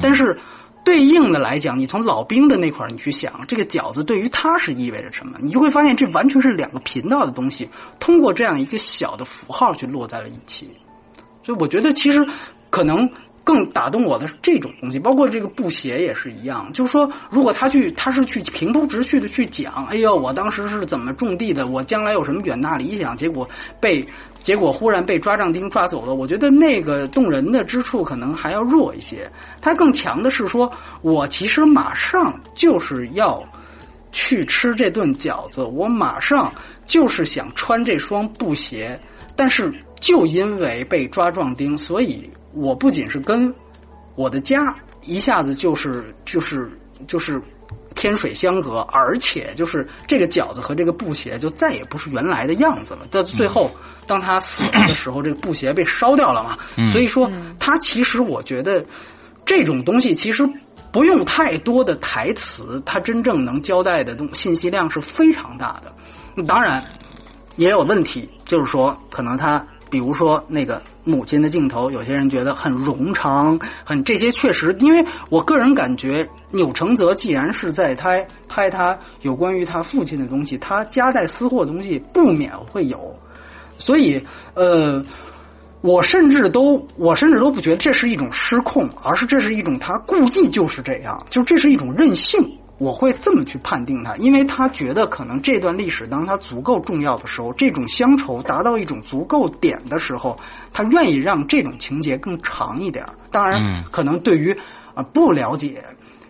[0.00, 0.38] 但是
[0.82, 7.68] 对应的来讲，你从老兵的那块儿你去想，这个饺子对于他是意味着什么，你就会发现这完全是两个频道的东西，
[8.00, 10.70] 通过这样一个小的符号去落在了一起。
[11.42, 12.26] 所以我觉得其实
[12.70, 13.06] 可能。
[13.44, 16.72] 更打动我的是这种东西，包括这个布鞋也是一样。
[16.72, 23.48] 就是说，如果他去，他是去平铺直叙的去讲，哎呦，我当时是怎么种地的，我将来有什么远大理想，结果
[23.80, 24.06] 被
[24.42, 26.14] 结果忽然被抓壮丁抓走了。
[26.14, 29.30] 我觉得那个动人的之处可能还要弱一些。
[29.60, 33.42] 他更强的是说，我其实马上就是要
[34.12, 36.52] 去吃这顿饺子，我马上
[36.84, 39.00] 就是想穿这双布鞋，
[39.34, 42.30] 但是就因为被抓壮丁，所以。
[42.54, 43.52] 我不仅是跟
[44.14, 46.70] 我的家一下子就是就是
[47.06, 47.40] 就是
[47.94, 53.06] 天水相隔，而且就是这个饺子和这个布鞋就再也不是原来的样子了。
[53.10, 53.70] 到最后，
[54.06, 56.58] 当他死了的时候，这个布鞋被烧掉了嘛。
[56.88, 58.84] 所以说，他其实我觉得
[59.44, 60.48] 这种东西其实
[60.92, 66.44] 不用太多的台词，他真正能交代的东信息量是非常大的。
[66.44, 66.84] 当然
[67.56, 69.66] 也有问题，就是说可能他。
[69.90, 83.16] 比如说那个母亲的镜头，有些人觉得很冗长，很这些确实，因为我个人感觉钮承泽既然是在拍拍他有关于他父亲的东西，他夹带私货的东西不免会有，
[83.78, 84.24] 所以
[84.54, 85.04] 呃，
[85.80, 92.58] 我甚至都我甚至都不觉得这是一种失控，而是这是一种他故意就是这样，就这是一种任性。
[92.82, 100.36] 我会这么去判定他，因为他觉得可能这段历史当他足够重要的时候，这种乡愁达到一种足够点的时候，
[100.72, 103.06] 他愿意让这种情节更长一点。
[103.30, 104.52] 当然，可能对于
[104.94, 105.84] 啊不了解，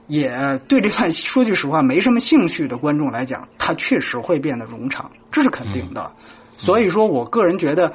[0.08, 6.12] 也对这段说句实话没什么兴趣的观众来讲，他确实会变得冗长，这是肯定的。
[6.58, 7.94] 所以说我个人觉得，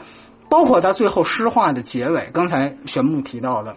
[0.50, 3.76] 包括他最后诗化的结尾，刚才玄牧提到的，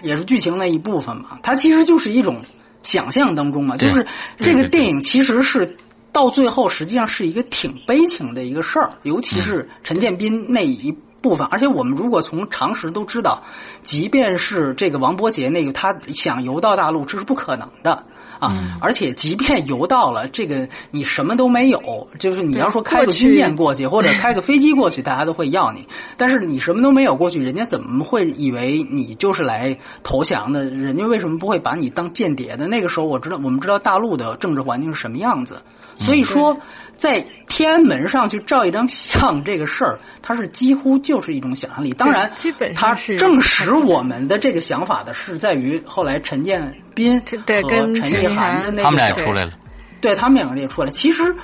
[0.00, 2.40] 也是剧情的一部分嘛，它其实就是一种。
[2.86, 4.06] 想象当中嘛，就是
[4.38, 5.76] 这个电影其实是
[6.12, 11.46] 到最后实际上是一个挺悲情的一个事儿，尤其是陈建斌那一部分。
[11.50, 13.42] 而且我们如果从常识都知道，
[13.82, 18.06] 即便是这个王伯杰那个他想游到大陆，这是不可能的。
[18.38, 18.78] 啊！
[18.80, 25.86] 而且，即便游到了这个，你什么都没有，就是你要说开个军舰过去，或者开个飞机过去，大家都会要你。
[26.16, 30.70] 但是你什么都没有过去，人家怎么会以为你就是来投降的？
[30.70, 32.66] 人家为什么不会把你当间谍的？
[32.66, 35.62] 那个时候，我知道，我们知道大陆的政治环境是什么样子。
[35.98, 36.58] 所以说，
[36.96, 41.92] 在天安门上去照一张相这个事儿，它是几乎就是一种想象力。
[41.92, 49.52] 当然，基本它证实我们的这个想法的是在于后来陈建斌和陈意涵的那个，他们俩也出来了。
[50.00, 50.90] 对他们两个也出来。
[50.90, 51.36] 其实，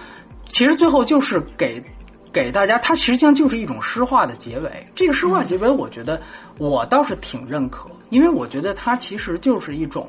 [0.49, 1.85] 其实最后就是给
[2.33, 4.89] 给大家，它实际上就是一种诗化的结尾。
[4.97, 6.21] 这个诗化结尾，我觉得
[6.59, 10.09] 我倒是挺认可，因为我觉得它其实就是一种。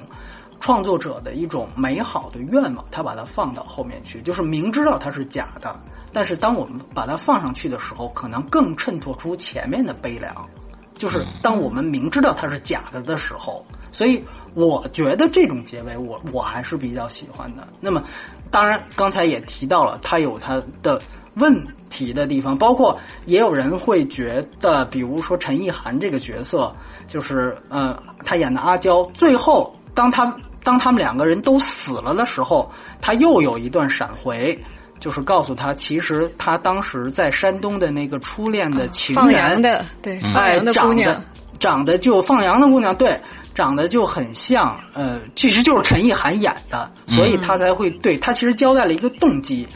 [0.60, 5.78] 创作者的一种美好的愿望，他把它放到后面去，就是明知道它是假的，
[6.14, 10.48] 但是当我们把它放上去的时候，可能更衬托出前面的悲凉。
[10.96, 14.24] 就是当我们明知道它是假的的时候，所以
[14.54, 17.68] 我觉得这种结尾，我我还是比较喜欢的。
[17.80, 18.04] 那么，
[18.52, 21.02] 当然刚才也提到了，它有它的
[21.36, 26.76] 问题的地方，包括也有人会觉得，比如说陈意涵这个角色，
[27.08, 30.36] 就是呃，他演的阿娇，最后当他。
[30.66, 34.58] 当他们两个人都死了的时候，他又有一段闪回，
[34.98, 41.22] 就是告诉他，其实他当时在山东的那个初恋的情人，放羊的对，哎，长得
[41.60, 43.20] 长得就放羊的姑娘，对，
[43.54, 49.68] 长得就很像，呃，其实就是陈意涵演的，所以他才会对他其实交代了一个动机。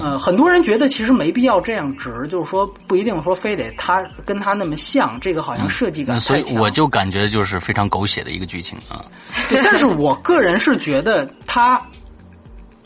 [0.00, 6.18] 呃，很多人觉得其实没必要这样直，就是说不一定说非得他跟他那么像，这个好像设计感。
[6.18, 9.04] 所以我就感觉就是非常狗血的一个剧情啊。
[9.48, 11.80] 对，但是我个人是觉得他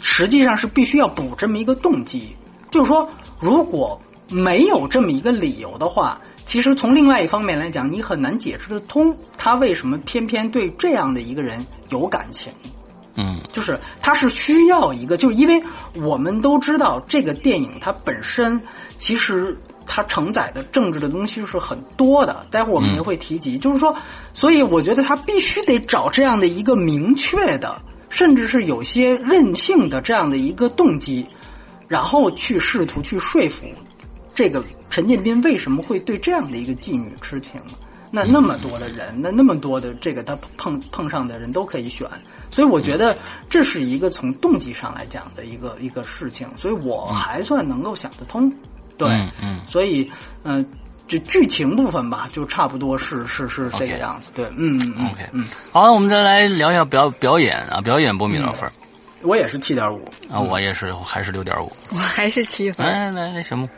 [0.03, 2.36] 实际上是必须要补这么一个动机，
[2.70, 3.09] 就是说
[3.41, 12.51] 如果没有这么一个理由的话，其实从另外一方面来讲，你很难解释得通他为什么偏偏对这样的一个人有感情。
[13.16, 18.62] 嗯，就是他是需要一个，就是因为我们都知道这个电影它本身
[18.96, 23.59] 其实它承载的政治的东西是很多的，待会儿我们也会提及。
[23.59, 23.94] 就是说，
[24.32, 31.26] 所以我觉得他必须得找这样的一个明确的，甚至是有些任性的这样的一个动机，
[31.88, 33.66] 然后去试图去说服
[34.34, 37.61] 这个陈建斌为什么会对这样的一个妓女痴情。
[38.11, 42.09] 那那么多的人，那那么多的这个他碰碰上的人都可以选，
[42.51, 43.14] 所以我觉得
[43.51, 48.51] 这是一个从动机上来讲的一个一个事情，所以我还算能够想得通。
[48.97, 49.11] 对，
[49.43, 50.11] 嗯，所以
[50.43, 50.64] 嗯，
[51.07, 54.30] 这剧情部分吧，就差不多是是是这个样子。
[54.34, 58.72] 对，嗯嗯 OK，嗯，好，我们再来聊一下表表演啊，表演波米多少分？
[59.23, 61.71] 我也是七点五啊，我也是还是六点五。
[61.91, 62.87] 我还是七分。
[62.87, 63.69] 来来来，小木。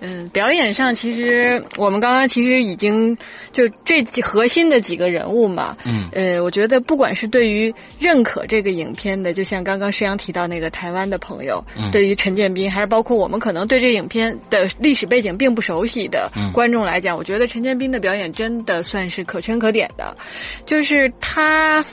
[0.00, 3.16] 嗯，表演上其实我们刚刚其实已经
[3.50, 20.16] 就这核心的几个人物嘛，嗯，呃，我觉得不管是对于认可这个影片的，就像刚刚石阳提到那个台湾的朋友，嗯，对于陈建斌，还是包括我们可能对这影片的历史背景并不熟悉的观众来讲，我觉得陈建斌的表演真的算是可圈可点的，
[20.64, 21.84] 就是他。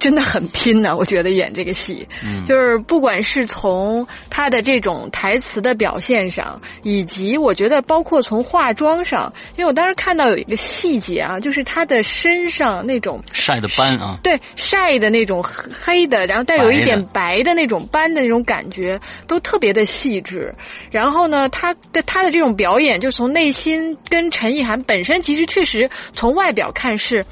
[0.00, 20.50] 真的很拼呢，我觉得演这个戏，嗯，就是不管是从他的这种台词的表现上，以及我觉得包括从化妆上，因为我当时看到有一个细节啊，就是他的身上那种晒的斑啊，对晒的那种黑的，然后带有一点白的那种斑的那种感觉，都特别的细致。
[20.90, 27.22] 然后呢，他的他的这种表演，就从内心跟陈意涵本身，其实确实从外表看是。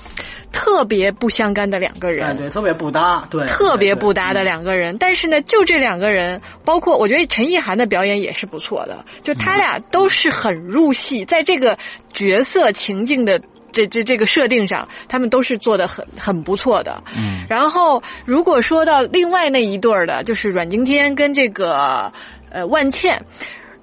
[0.52, 4.96] 特别不相干的两个人，对，特别不搭，对，特别不搭的两个人。
[4.98, 11.76] 但是呢，就这两个人，包括我觉得陈意涵的表演也是不错的，就他俩都是很入戏，在这个
[12.12, 13.40] 角色情境的
[13.72, 17.02] 这这这个设定上，他们都是做的很很不错的。
[17.16, 17.44] 嗯。
[17.48, 22.12] 然后，如果说到另外那一对儿的，就是阮经天跟这个
[22.50, 23.20] 呃万茜，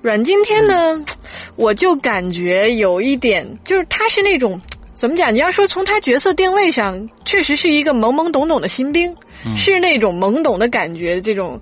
[0.02, 1.06] 阮经天呢，
[1.56, 4.60] 我就感觉有一点，就是他是那种。
[4.96, 5.36] 怎么讲？
[5.36, 9.14] 你要说从他角色定位上，确实是一个懵懵懂懂的新兵，
[9.56, 11.60] 是那种懵懂的感觉，这种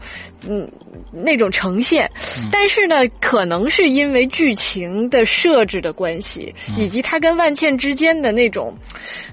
[0.47, 0.69] 嗯
[1.11, 2.09] 那种呈现。
[2.51, 8.77] 但是呢，可能是因为剧情的设置的关系，以及他跟万茜之间的那种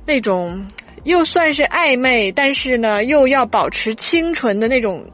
[0.07, 0.66] 那种
[1.05, 5.05] 又算是暧昧，但是呢又要保持清纯的那种。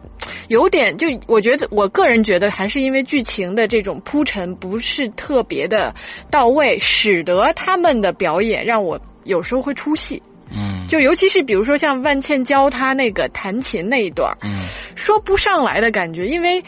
[0.48, 5.94] 有点，就我觉得，我个人觉得，还是因为剧情的这种铺陈不是特别的
[6.30, 10.22] 到位，使得他们的表演让我有时候会出戏。
[10.50, 14.56] 嗯，就尤其是比如说像万茜教他那个弹琴那一段嗯，
[14.94, 16.62] 说不上来的感觉，因为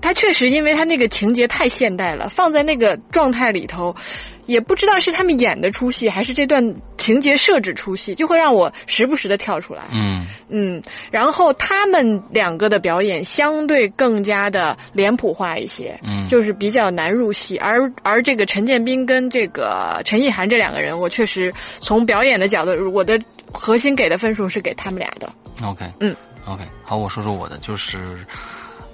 [0.00, 3.94] 他确实因为他那个情节太现代了，放在那个状态里头。
[4.48, 9.82] 也不知道是他们演的出戏，还是这段情节设置出戏，就会让我时不时的跳出来。
[9.92, 17.58] 嗯嗯，然后他们两个的表演相对更加的脸谱化一些，嗯，就是比较难入戏。
[17.58, 23.20] 而而这个陈建斌跟这个陈意涵这两个人，我确实从表演的角度，我的
[23.52, 25.30] 核心给的分数是给他们俩的。
[25.62, 28.16] OK，嗯，OK，好，我说说我的，就是。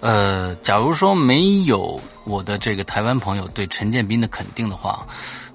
[0.01, 5.07] 呃，假如说没有我的这个台湾朋友对陈建斌的肯定的话，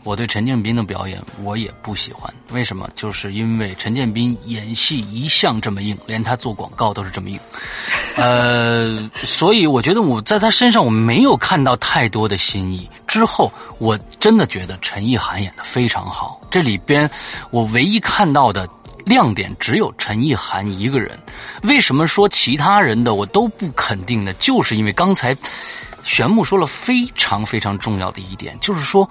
[0.04, 2.34] 我对陈建斌的表演我也不喜欢。
[2.52, 2.90] 为什么？
[2.96, 7.40] 就是因为陈建斌演戏一向这么硬，连他做广告都是这么硬。
[8.16, 12.90] 呃， 所以我觉得我在他身上我没有看到太多的新意。
[13.08, 16.40] 之后，我真的觉得陈意涵演的非常好。
[16.50, 17.10] 这里边
[17.52, 18.68] 我唯一看到的。
[19.06, 21.18] 亮点只有陈意涵一个人，
[21.64, 24.32] 为什么说其他人的我都不肯定呢？
[24.34, 25.36] 就是因为刚才
[26.04, 29.10] 玄牧说了非常非常重要的一点，就是说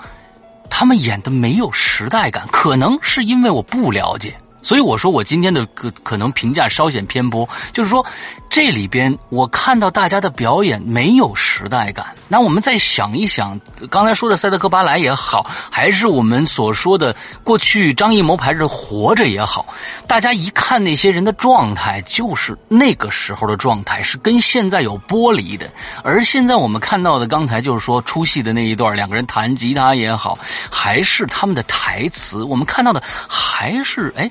[0.70, 4.36] 他们演的没有时代感，可能是因为我不了解。
[4.60, 8.04] 所以我说我今天的可可能评价稍显偏颇，就是说
[8.50, 12.06] 这里边我看到大家的表演没有时代感。
[12.26, 19.66] 那我们再想一想，刚才说的塞德克巴莱也好，还是我们所说的过去张艺谋拍的《活着》也好，
[20.06, 25.70] 大家一看那些人的状态，就是那个时候的状态，是跟现在有剥离的。
[26.02, 30.38] 而现在我们看到的，刚才就是说出戏的那一段，两个人弹吉他也好，
[30.70, 34.30] 还是他们的台词，我们看到的还是哎。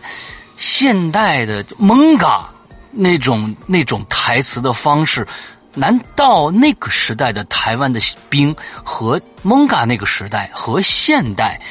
[0.59, 2.49] 现代的蒙嘎
[2.97, 5.25] 那种那种台词的方式，
[5.73, 11.61] 难道那个时代的台湾的兵和蒙嘎那个时代和现代，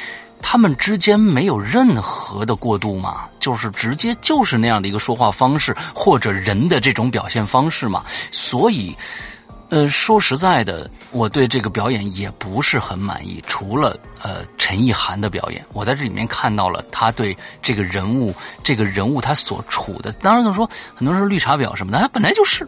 [0.41, 3.25] 他们之间没有任何的过渡吗？
[3.39, 8.03] 就是直接就是那样的一个说话方式或者人的这种表现方式吗？
[8.31, 8.95] 所以。
[9.69, 13.43] 呃，说实在的，我对这个表演也不是很满意。
[13.47, 22.65] 除了呃陈意涵的表演，我在这里面看到了他对这个人物，这个人物他所处的，当然就说很多人说绿茶婊什么的，他本来就是，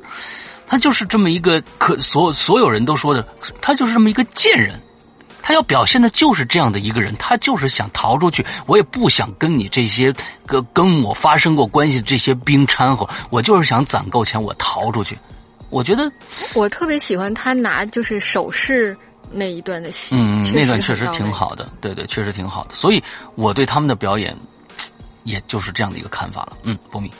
[0.67, 3.25] 他就是这么一个可所所有人都说的，
[3.61, 4.77] 他就是这么一个贱人，
[5.41, 8.45] 他要表现的就是这样的一个人，他就是想逃出去。
[8.65, 10.13] 我也不想跟你这些
[10.45, 15.17] 跟跟我发生过关系的这些兵掺和，我就是想攒够钱，我逃出去。
[15.69, 16.11] 我觉得
[16.55, 18.95] 我特别喜欢他拿就是手势
[19.31, 22.73] 那一段的戏，嗯，那段确实挺好的，对对，确实挺好的。
[22.73, 23.03] 所以
[23.35, 24.35] 我对他们的表演，
[25.23, 26.57] 也就是这样的一个看法了。
[26.63, 27.11] 嗯，波米，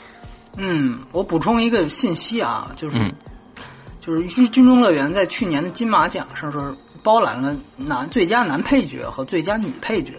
[0.56, 2.98] 嗯，我补充一个信息啊，就是
[4.00, 10.14] 就是军军中乐园在去年的金马奖上是包揽了男最佳男配角和最佳女配角。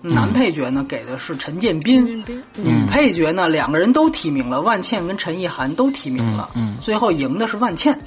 [0.00, 2.24] 男配角呢给的是陈建斌，
[2.54, 7.98] 女配角呢两个人都提名了，万茜跟陈意涵都提名了，嗯，最后赢的是万茜。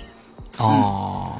[0.57, 1.33] 哦，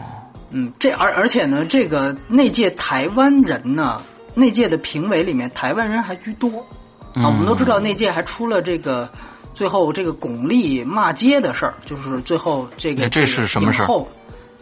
[0.50, 4.02] 嗯，这而而且呢，这个那届台湾人呢，
[4.34, 6.66] 那届的评委里面台湾人还居多。
[7.14, 7.28] 啊。
[7.28, 9.10] 我们都知道那届还出了这个
[9.54, 14.06] 最后这个巩俐骂街的事儿，就是最后这个这是什么事儿？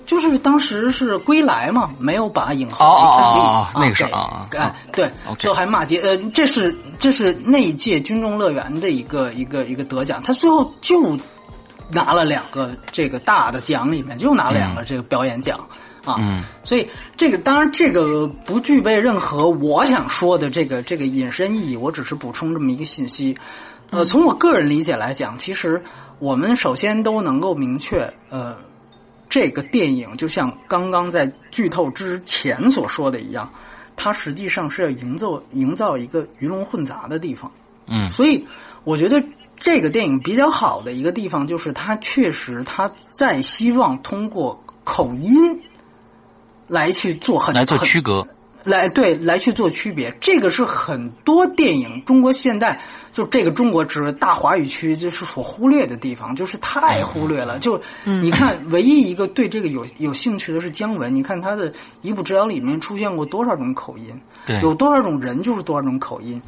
[0.10, 3.44] 就是当时是归来嘛，没有把影后李肯定
[3.76, 6.02] 那个是啊，哎对，最后还骂街。
[6.02, 11.16] 呃，这是这是那一届军中乐园的一个一个一个得奖，他最后就
[11.92, 15.60] 拿了两个这个大的奖，里面就拿了两个这个表演奖
[16.04, 16.16] 啊。
[16.18, 23.38] 嗯，所以这个当然这个不具备任何我想说的这个这个引申意义，我只是补充这么一个信息。
[23.92, 25.84] 呃，从我个人理解来讲，其实
[26.18, 28.58] 我们首先都能够明确呃。
[29.30, 33.54] 这个电影就像刚刚在剧透之前所说的一样，
[33.96, 37.52] 它实际上是要营造营造一个鱼龙混杂的地方。
[37.86, 38.48] 嗯，所以
[38.84, 39.24] 我觉得
[39.58, 45.62] 这个电影比较好的一个地方就是，它确实它在希望通过口音
[46.68, 48.28] 来去做很来做区隔。
[48.64, 52.82] 来对来去做区别，这个是很多电影中国现代
[53.14, 57.60] 就这个中国指大华语区就是所忽略的地方，就是太忽略了。
[57.60, 66.42] 就你看，唯一一个对这个有有兴趣的是姜文，你看他的《一步之遥》里面出现过多少种口音，对，有多少种人就是多少种口音。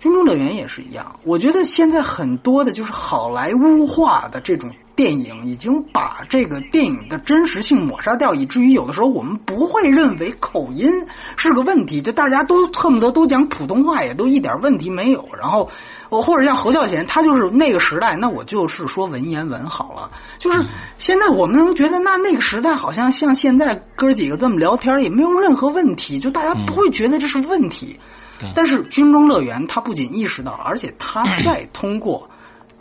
[0.00, 10.90] 军中乐园也是一样，我觉得现在很多的就是好莱坞化的这种电影，已经把这个电影的真实性抹杀掉，以至于有的时候我们不会认为口音
[11.36, 15.28] 是个问题，就大家都恨不得都讲普通话，也都一点问题没有。
[15.38, 15.70] 然后，
[16.08, 20.10] 我或者像侯孝贤，他就是那个时代，那我就是说文言文好了。
[20.40, 28.00] 就是现在我们能觉得，那那个时代好像像现在哥几个这么聊天也没有任何问题，就大家不会觉得这是问题。
[28.52, 32.28] 但是军中乐园，他不仅意识到，而且他 在通过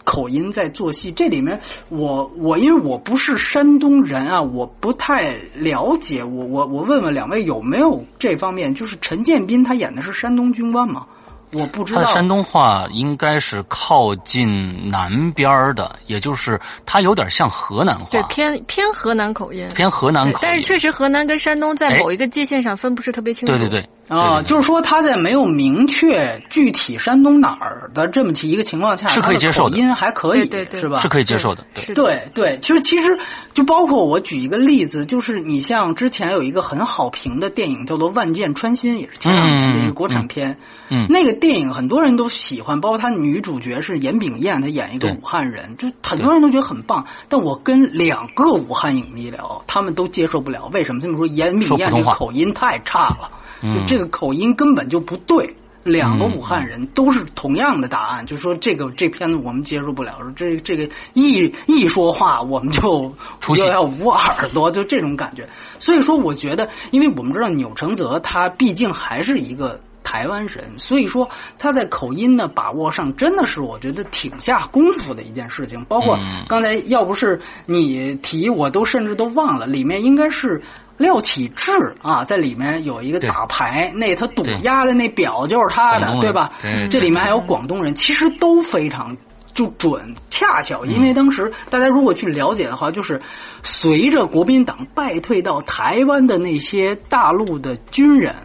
[0.08, 1.12] 口音在做戏。
[1.12, 6.24] 这里面，我我因为我不是山东人啊，我不太了解。
[6.24, 8.74] 我我我问问两位有没有这方面？
[8.74, 11.06] 就是陈建斌他演的是山东军官嘛？
[11.54, 20.38] 我不知道，他山东话应该是靠近南边的，也就是他有点像河南话，对，偏偏河南口音，偏河南口音。
[20.42, 23.54] 但是确实，河南跟山东在某一个界限上分不是特别清楚。
[23.54, 23.90] 对对对。
[24.08, 31.00] 啊，就是说他在没有明确具体山东哪儿的这么一个情况下，是可以接受的，口音还可以，是吧？
[31.00, 32.58] 是可以接受的，对对。
[32.62, 33.20] 其实其实
[33.54, 40.58] 就包括我举一个例子，就是你像之前有一个很好评的电影叫做《万箭穿心》，也是前两年的一个国产片。
[40.90, 47.06] 嗯，那个电影很多人都喜欢，包括他女主角是严炳燕，她演一个武汉人，就很多人都觉得很棒。
[47.28, 50.70] 但我跟两个武汉影迷聊，他们都接受不了。
[50.72, 51.02] 为什么？
[51.02, 53.32] 这么说，严炳燕这口音太差了。
[53.62, 63.14] 就这个口音根本就不对，两个武汉人都是同样的答案，就说这个这片子我们接受不了，说这这个一一说话我们就
[63.56, 65.48] 就要捂耳朵，就这种感觉。
[65.80, 75.86] 所以说，我觉得，因为我们知道钮承泽他毕竟还是一个台湾人，所以说他在口音的把握上真的是我觉得挺下功夫的一件事情。
[75.86, 80.62] 包括刚才要不是你提，我都甚至都忘了，里面应该是。
[80.98, 81.72] 廖启智
[82.02, 86.52] 啊，在里面有一个打牌，那他赌押的那表就是他的，对吧？
[86.90, 89.16] 这里面还有广东人，其实都非常
[89.54, 90.16] 就准。
[90.30, 93.22] 恰巧因为当时大家如果去了解的话，就是
[93.64, 98.36] 随着国民党败退到台湾的那些大陆的军人，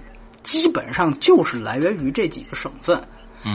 [0.42, 3.02] 基本上就是来源于这几个省份，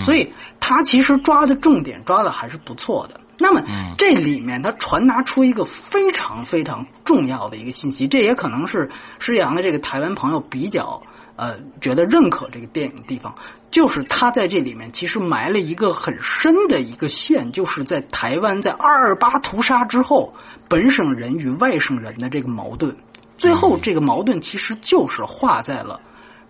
[0.03, 3.19] 所以他其实抓的重点抓的还是不错的。
[3.39, 3.61] 那么
[3.97, 11.01] 这里面它传达出一个非常非常重要的一个信息，这也可能是施洋的这个台湾朋友比较
[11.35, 13.35] 呃觉得认可这个电影的地方，
[13.69, 20.33] 就是他在这里面其实埋了一个很深的一个线，就是在台湾在二二八屠杀之后，
[20.67, 22.95] 本省人与外省人的这个矛盾，
[23.37, 26.01] 最后这个矛盾其实就是画在了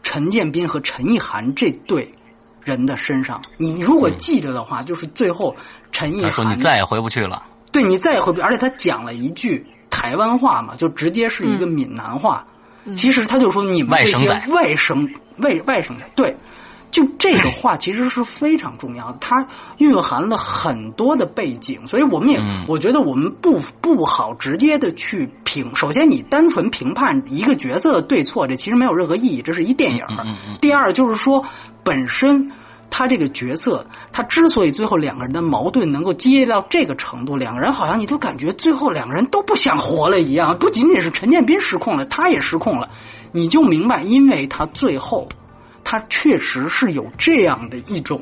[0.03, 2.13] 陈建斌和陈意涵这对。
[2.63, 5.55] 人的身上，你如果记着的话，就是最后
[5.91, 12.45] 陈意涵说：“你再也回不去了。”对你再也回不，而且他讲了一句台湾话嘛，就直接是一个闽南话。
[12.95, 15.07] 其实他就说：“你们这些外省
[15.39, 16.35] 外外省人，对，
[16.89, 19.45] 就这个话其实是非常重要的，它
[19.77, 25.75] 蕴含了很多的背景，所以我们也我觉得我们不不好直接的去评。
[25.75, 30.05] 首先，你单纯评判一个角色的对错，这其实没有任何意义，这是一电影。
[30.61, 31.45] 第二，就是说
[31.83, 32.51] 本身。
[32.89, 40.57] 他这个角色，他之所以最后两个人的矛盾能够激烈到这个程度，两个人好像你都感觉最后两个人都不想活了一样。
[40.57, 42.89] 不仅仅是陈建斌失控了，他也失控了。
[43.31, 45.27] 你就明白，因为他最后
[45.83, 48.21] 他确实是有这样的一种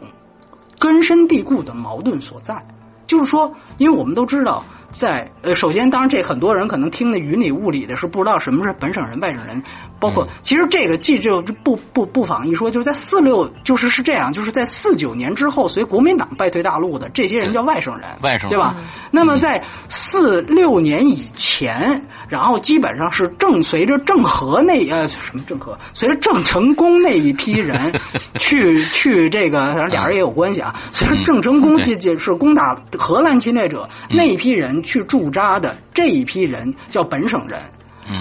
[0.80, 2.68] 根深蒂固的矛盾所在。
[3.07, 4.63] 就是说，因为我们都知道。
[4.92, 9.62] 在呃，首先，当然，这很多人可能听的云里雾里的是不知道什么是本省人、外省人，
[10.00, 18.76] 包括其实这个记就不不不妨一说，就是在四六就是是这样，就是在四九年之后，随国民党败退大陆的这些人叫外省人，外省对吧？
[19.12, 27.92] 那么在四六年以前，然后基本上是正随着郑和那呃什么郑和，随着郑成功那一批人
[28.40, 30.74] 去去这个，反正俩人也有关系啊。
[30.94, 34.75] 随着郑成功这这是攻打荷兰侵略者那一批人。
[34.84, 37.60] 去驻扎的这一批人叫本省人，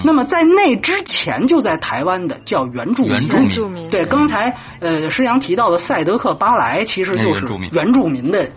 [0.03, 3.11] 那么在那之前就在台湾的叫原住民。
[3.11, 8.49] 原住民对，刚才呃施阳提到的赛德克巴莱其实就是原住民的。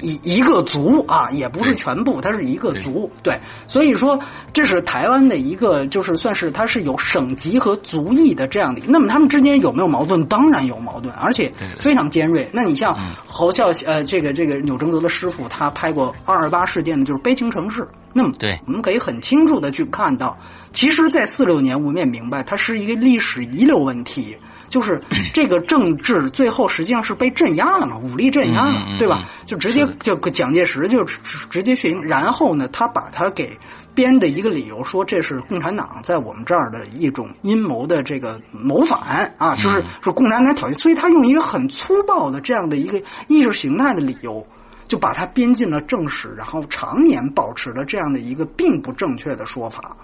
[0.00, 3.10] 一一个族啊，也不是全部，它是一个族。
[3.22, 4.18] 对，所以说
[4.52, 8.80] 这是台湾的一个，就是算是它是有省级和族裔的这样的。
[8.86, 10.24] 那么他们之间有没有矛盾？
[10.26, 12.48] 当然有矛盾，而且非常尖锐。
[12.52, 17.86] 那你像侯孝呃，这个这个钮承泽的师傅，他拍过二二八事件的，就是悲情城市。
[18.12, 20.38] 那么，对，我们可以很清楚的去看到，
[20.72, 24.36] 其实，在四六年，我们也明白，它是一个历史遗留问题。
[24.74, 25.00] 就是
[25.32, 29.22] 这个政治最后实际上是被镇压了嘛，武力镇压了，对吧？
[29.46, 33.56] 就直接就蒋介石就直接血腥，然后呢，他把他给
[33.94, 44.44] 编的一个理由说这是共产党在我们这儿的一种阴谋的这个谋反啊，就是说共产党挑衅，所以他用一个很粗暴的这样的一个意识形态的理由，
[44.88, 49.96] 就把它编进了正史，然后常年保持了这样的一个并不正确的说法。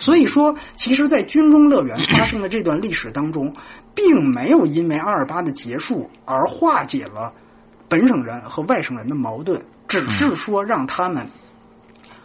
[0.00, 3.52] 所以说，其实，在军中乐园发生的这段历史当中，
[3.96, 7.32] 并没有因为二二八的结束而化解了
[7.88, 11.26] 本省人和外省人的矛盾，只是说让他们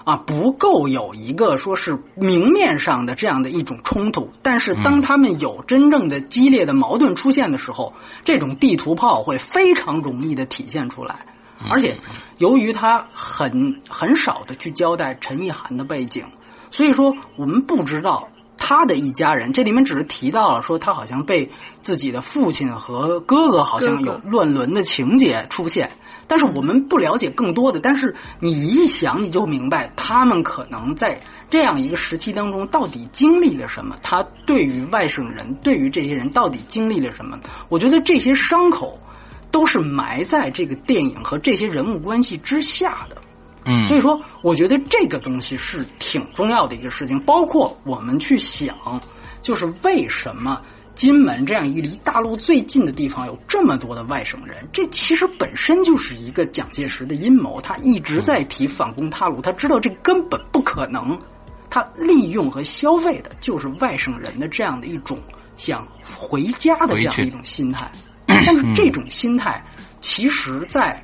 [0.04, 4.30] 啊不够有一个说是明面上的这样的一种冲突。
[4.44, 7.94] 但是，当他们有真正的激烈的矛盾出现的时候，
[8.24, 11.26] 这种地图炮会非常容易的体现出来。
[11.72, 11.98] 而且，
[12.38, 16.26] 由于他很很少的去交代陈意涵的背景。
[16.74, 21.52] 所以说，我们不知道他的一家人，这里面只是提到了说他好像被
[21.82, 25.92] 自己的父亲和哥哥好像有乱伦的情节出现，
[26.26, 27.80] 但是我们不了解更多的。
[27.80, 33.96] 但是你一想，你就明白他们可能在这样一个时期当中到底经历了什么。
[34.02, 37.40] 他对于外省人，对于这些人到底经历了什么？
[37.70, 39.00] 我觉得这些伤口
[39.52, 43.18] 都是埋在这个电影和这些人物关系之下的。
[43.66, 47.20] 嗯，所以说，我觉得这个东西是挺重要的一个事情。
[47.22, 48.76] 包括我们去想，
[49.42, 50.62] 就是为什么
[50.96, 54.68] 金门这样一个离大陆最近的地方有这么多的外省人？
[54.74, 57.62] 这其实本身就是一个蒋介石的阴谋。
[57.62, 61.18] 他一直在提反攻大陆，他知道这根本不可能。
[61.70, 65.18] 他利用和消费的就是外省人的这样的一种
[65.56, 67.90] 想回家的这样一种心态。
[68.28, 69.64] 但是这种心态，
[70.02, 71.02] 其实在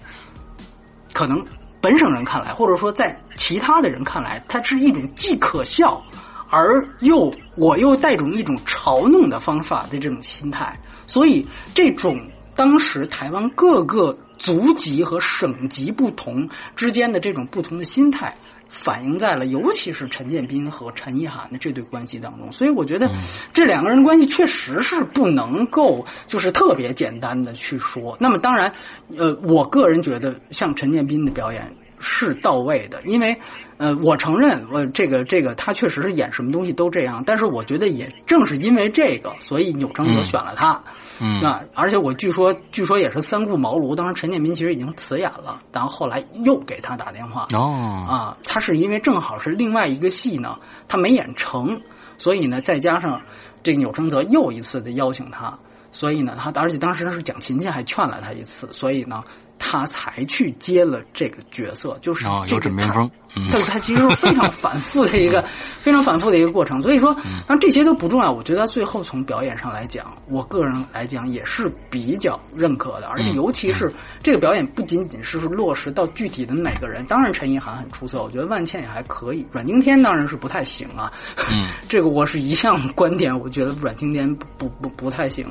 [1.14, 1.42] 可能。
[1.82, 6.04] 本省人看来，或者说在其他的人看来，它是一种既可笑
[6.50, 10.80] 而又我又带种一种嘲弄的方法的这种心态。
[11.08, 18.36] 所以，这种当时台湾各个族籍和省级不同之间的这种不同的心态，
[18.70, 22.50] 反映在了尤其是陈建斌和陈意涵的这对关系当中。
[22.52, 23.12] 所以，我觉得
[23.52, 28.16] 这两个人的关系确实是不能够就是特别简单的去说。
[28.20, 28.72] 那么，当然，
[29.18, 31.76] 呃，我个人觉得像陈建斌的表演。
[32.02, 33.38] 是到位的，因为，
[33.80, 40.84] 呃，我承认，呃，这个这个他确实是演什么东西都这样，但是我觉得也正是因为这个，所以钮承泽选了他，
[41.22, 50.60] 嗯，那而且我据说据说也是三顾茅庐，当时陈建斌其实已经辞演了，然后后来又给他打电话，哦，啊，他是因为正好是另外一个戏呢，
[50.90, 51.82] 他没演成，
[52.18, 53.22] 所以呢，再加上
[53.64, 55.58] 这个钮承泽又一次的邀请他，
[55.94, 59.24] 所以呢，他而且当时是蒋勤勤还劝了他一次，所以呢。
[59.60, 63.10] 他才去接了这个角色，就是有枕边风。
[63.52, 65.44] 但是他其实是非常反复的一个
[65.80, 66.82] 非常反复的一个过程。
[66.82, 68.32] 所以说，但这些都不重要。
[68.32, 73.06] 我觉得最后从表演上来讲，我个人来讲也是比较认可的。
[73.06, 73.94] 而且尤其是
[74.24, 77.06] 这个表演，不仅仅是落实到具体的每个人。
[77.06, 79.46] 当然，陈意涵很出色，我觉得万茜也还可以。
[79.52, 81.12] 阮经天当然是不太行啊。
[81.52, 85.48] 嗯 这个我是一向观点，我觉得阮经天不不不不太行。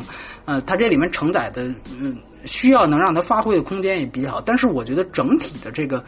[0.47, 1.63] 呃，他这里面承载的
[2.01, 2.17] 嗯。
[2.45, 6.03] 需要能让他发挥的空间也比较好，但是我觉得整体的这个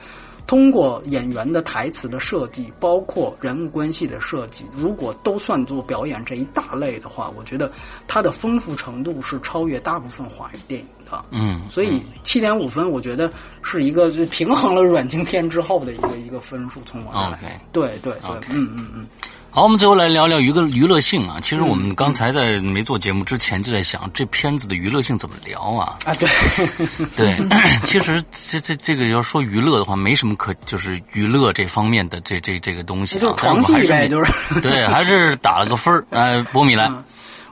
[0.47, 7.71] 通过演员的台词的设计，包括人物关系的设计，如果都算作表演这一大类的话，我觉得
[8.09, 11.25] 它的丰富程度是超越大部分华语电影的。
[11.31, 13.31] 嗯，所以七点五分，我觉得
[13.63, 16.81] 是一个平衡了阮经天之后的一个一个分数。
[16.85, 19.07] 从我看来，对对对，嗯嗯嗯。
[19.53, 21.41] 好，我们最后来聊聊娱乐娱乐性啊。
[21.41, 25.99] 其实我们刚才在没做节目之前就在想，这片子的娱乐性怎么聊啊？
[26.05, 26.29] 啊，对，
[27.17, 27.37] 对，
[27.85, 36.07] 其实这这这个要说娱乐的话，没什么可就是娱乐这方面的这这这个东西啊，就是床戏呗，就是对，还是打了个分儿。
[36.11, 36.89] 呃，波米来，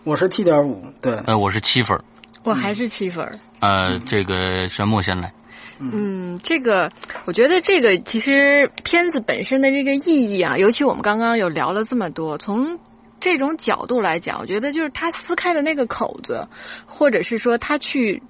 [0.05, 2.01] 我是七点五，对，呃，我是七分，
[2.45, 3.29] 我还是七分。
[3.59, 5.33] 呃，这个玄牧先来。
[5.81, 6.91] 嗯，这个
[7.25, 12.79] 我觉得这个其实片子本身的这个意义啊，尤其我们刚刚有聊了这么多，从
[13.21, 16.47] 这种角度来讲，我觉得就是他撕开的那个口子，
[16.87, 18.23] 或者是说他去。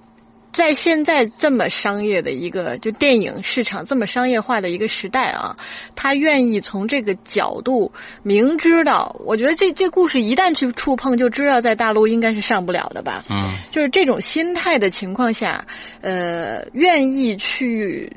[0.51, 5.55] 在现在这么商业的一个就电影市场这么商业化的一个时代啊，
[5.95, 7.91] 他愿意从这个角度
[8.23, 13.23] 明知道，我觉得这这故事一旦去触碰，就知道在大陆应该是上不了的吧。
[13.29, 15.65] 嗯，就是这种心态的情况下，
[16.01, 18.11] 呃，愿意去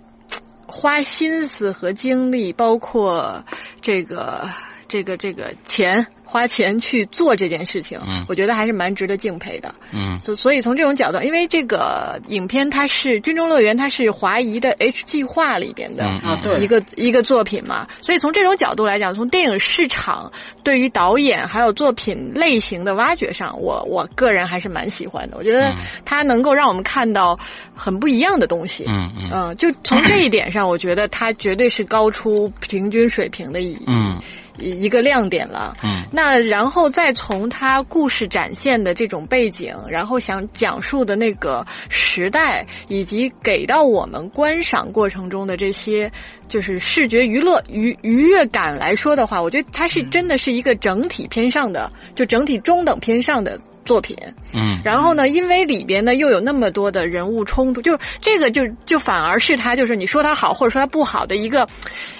[0.66, 3.44] 花心思和精力，包括
[3.80, 4.48] 这个
[4.92, 6.06] 这个这个钱。
[6.24, 20.32] 花钱去做这件事情，嗯，我觉得还是蛮值得敬佩的，嗯，所所以从这种角度，因为这个影片它是《军中乐园》，它是华谊的 H 计划里边的啊，对，一个一个作品嘛，所以从这种角度来讲，从电影市场
[20.64, 25.36] 对于导演还有作品类型的挖掘上，我我个人还是蛮喜欢的。
[25.36, 25.70] 我觉得
[26.02, 27.38] 它能够让我们看到
[27.74, 34.18] 很不一样的东西，嗯嗯，嗯，就从这一点上，我觉得它绝对是高出平均水平的一嗯。
[34.62, 46.10] 一个亮点了，嗯，那然后再从他故事展现的这种背景，然后想讲述的那个时代，以及给到我们观赏过程中的这些
[46.48, 54.16] 就是视觉娱乐愉愉悦感来说的话，我觉得它是真的是一个整体偏上的，就整体中等偏上的作品，
[54.54, 61.68] 嗯，然后呢，因为里边呢又有那么多的人物冲突，就这个就就反而是他就是你说他好或者说他不好的一个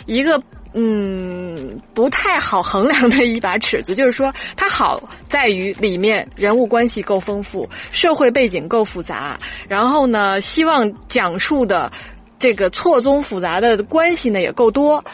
[0.07, 0.43] 一个。
[0.75, 11.93] 嗯，不太好衡量的一把尺子，就是说它好在于里面人物关系够丰富，社会背景够复杂，然后呢，希望讲述的
[12.39, 15.05] 这个错综复杂的关系呢也够多，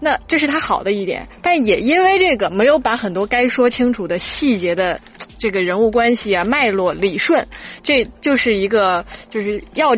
[0.00, 1.28] 那这是它好的一点。
[1.40, 5.00] 但也因为这个没有把很多该说清楚的细节的
[5.38, 7.46] 这个人物关系啊脉络理顺，
[7.82, 9.94] 这就是一个就是要。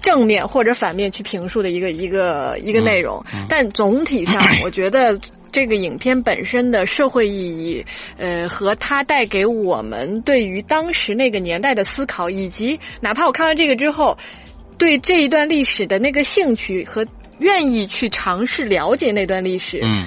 [0.00, 5.18] 正面或者反面去评述的一个一个一个内容，但总体上， 我觉得
[5.50, 7.84] 这个影片本身的社会意义，
[8.16, 14.16] 呃，和它带给我们对于当时那个年代的思考，以及哪怕我看完这个之后，
[14.78, 17.06] 对这一段历史的那个兴趣和
[17.40, 20.04] 愿意去尝试了解那段历史，嗯，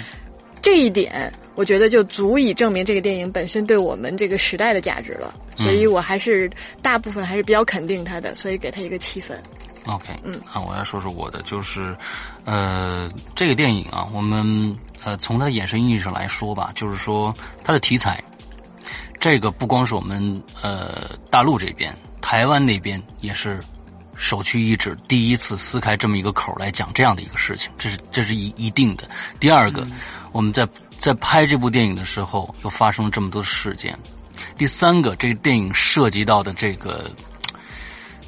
[0.61, 5.33] 这一点，我觉得就足以证明这个电影本身对我们这个时代的价值了。
[5.55, 6.49] 所以我还是
[6.81, 9.37] 大部分还是比较肯定它的，所以给它一个七分。
[9.85, 11.97] OK，嗯，啊，我来说说我的，就是，
[12.45, 18.23] 呃，这个电影啊，我们呃从它的衍生意义上来说吧，就是说它的题材，
[19.19, 23.59] 这个不光是我们呃大陆这边，台湾那边也是
[24.15, 29.09] 首屈一指，第一次撕开这么一个口来讲这样的一个事情，这是这是一一定的。
[29.39, 29.87] 第二个，
[30.31, 30.67] 我们在
[30.99, 33.97] 在拍这部电影的时候，又发生了这么多事件。
[34.57, 37.09] 第三个，这个电影涉及到的这个。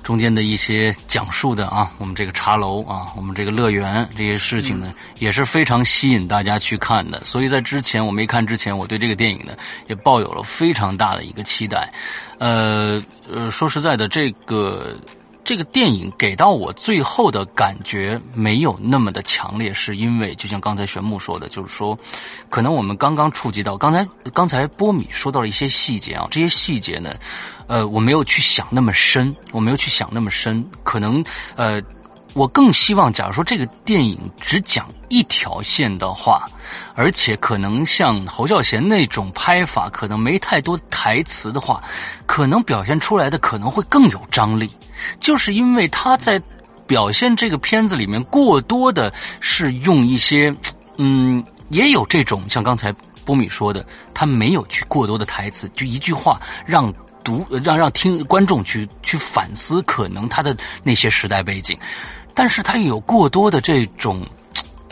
[0.04, 7.24] 中间的一些讲述的啊，我们这个茶楼啊，我们这个乐园这些事情呢，也是非常吸引大家去看的。
[7.24, 9.54] 所以在之前我没看之前，我对这个电影呢
[9.88, 11.92] 也抱有了非常大的一个期待。
[12.38, 14.96] 呃呃，说实在的，这个。
[15.44, 21.98] 这个电影给到我最后的感觉没有那么的强烈，是因为就像刚才玄牧说的，就是说，
[22.50, 27.14] 可能我们刚刚触及到，刚才刚才波米说到了一些细节啊，这些细节呢，
[27.68, 31.24] 呃，我没有去想那么深，我没有去想那么深，可能
[31.56, 31.82] 呃。
[32.36, 36.48] 我更希望，假如说这个电影只讲一条线的话，
[36.96, 41.84] 而且可能像侯孝贤那种拍法，可能没太多台词的话，
[42.26, 44.68] 可能表现出来的可能会更有张力。
[45.20, 46.42] 就是因为他在
[46.88, 50.52] 表现这个片子里面，过多的是用一些，
[50.98, 52.92] 嗯，也有这种像刚才
[53.24, 53.86] 波米说的，
[54.16, 56.92] 他没有去过多的台词，就一句话让
[57.24, 61.78] 读让让听观众去去反思，可能他的那些时代背景。
[62.34, 64.26] 但是他有过多的这种，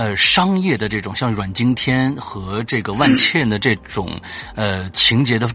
[0.02, 4.20] 呃，商业的这种像阮经天和这个万茜的这种
[4.56, 5.48] 呃情节的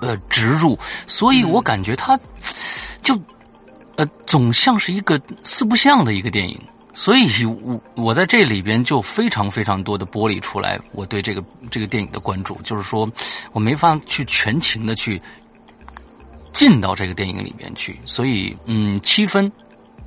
[0.00, 2.16] 呃植入，所以我感觉它
[3.02, 3.20] 就
[3.96, 6.56] 呃总像是一个四不像的一个电影，
[6.94, 13.10] 所以我我在这里边就非常非常多的剥离出来我对这个这个电影的关注，就是说
[13.50, 15.20] 我没法去全情的去
[16.52, 19.50] 进到这个电影里面去，所以嗯七分。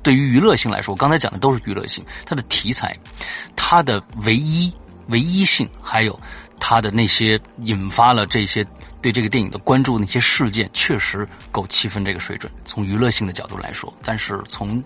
[0.02, 2.04] 对于娱乐性来说，我刚才讲的都是娱乐性。
[2.24, 2.96] 它的题材，
[3.54, 4.72] 它的唯一
[5.08, 6.18] 唯一性，还有
[6.58, 8.64] 他的那些引发了这些
[9.02, 12.50] 对这个电影的关注那些事件，确实够七分这个水准。
[12.64, 14.82] 从娱乐性的角度来说，但是从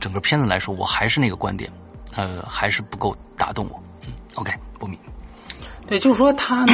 [0.00, 1.70] 整个片子来说，我还是那个观点，
[2.14, 3.82] 呃，还是不够打动我。
[4.06, 4.98] 嗯，OK，不明。
[5.86, 6.66] 对，就是说他，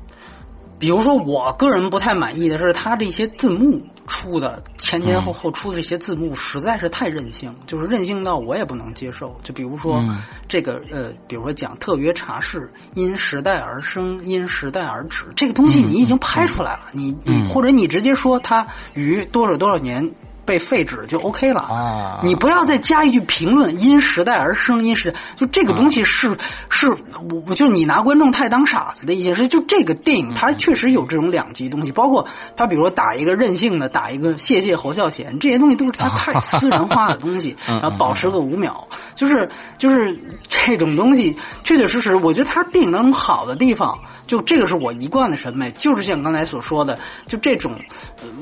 [0.78, 3.80] 比如说我个人不太满意的是他这些字幕
[4.10, 9.34] 出的前前后后出的这些字幕实在是太任性，就是任性到我也不能接受。
[9.44, 10.04] 就比如说
[10.48, 20.12] 这个呃，比如说讲特约茶室因时代而生，因时代而止，这个东西你已经拍出来了，你你或者你直接说它于多少多少年。
[20.44, 22.20] 被废止就 OK 了啊！
[22.22, 26.36] 你不要再加一句评论，因时代而生，因时就这个东西是
[26.68, 29.48] 是，我我就你拿观众太当傻子的一件事。
[29.48, 32.26] 就这个电影，它确实有这种两极东西，包括
[32.56, 40.18] 他比如说打一个任性的，打一个谢谢侯孝贤，这些东西都是他太 私人化的东西，然后保持个五秒，就是就是
[40.48, 47.72] 这种东西，确确实实，我觉得他电影当中好的地方，就这个是我一贯的审美，就是像刚才所说的，就这种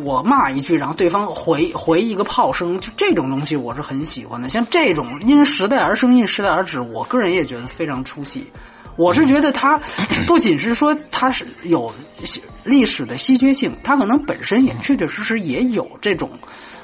[0.05, 2.03] 我骂一句，然后对方回回。
[2.09, 4.49] 一个炮声，就这种东西我是很喜欢的。
[4.49, 8.51] 像这种因时代而生，因时代而止，我个人也觉得非常出戏。
[8.97, 9.79] 我是觉得它
[10.27, 11.93] 不仅是说它是有
[12.65, 16.31] 历史的稀缺性，它可能本身也确确实实也有这种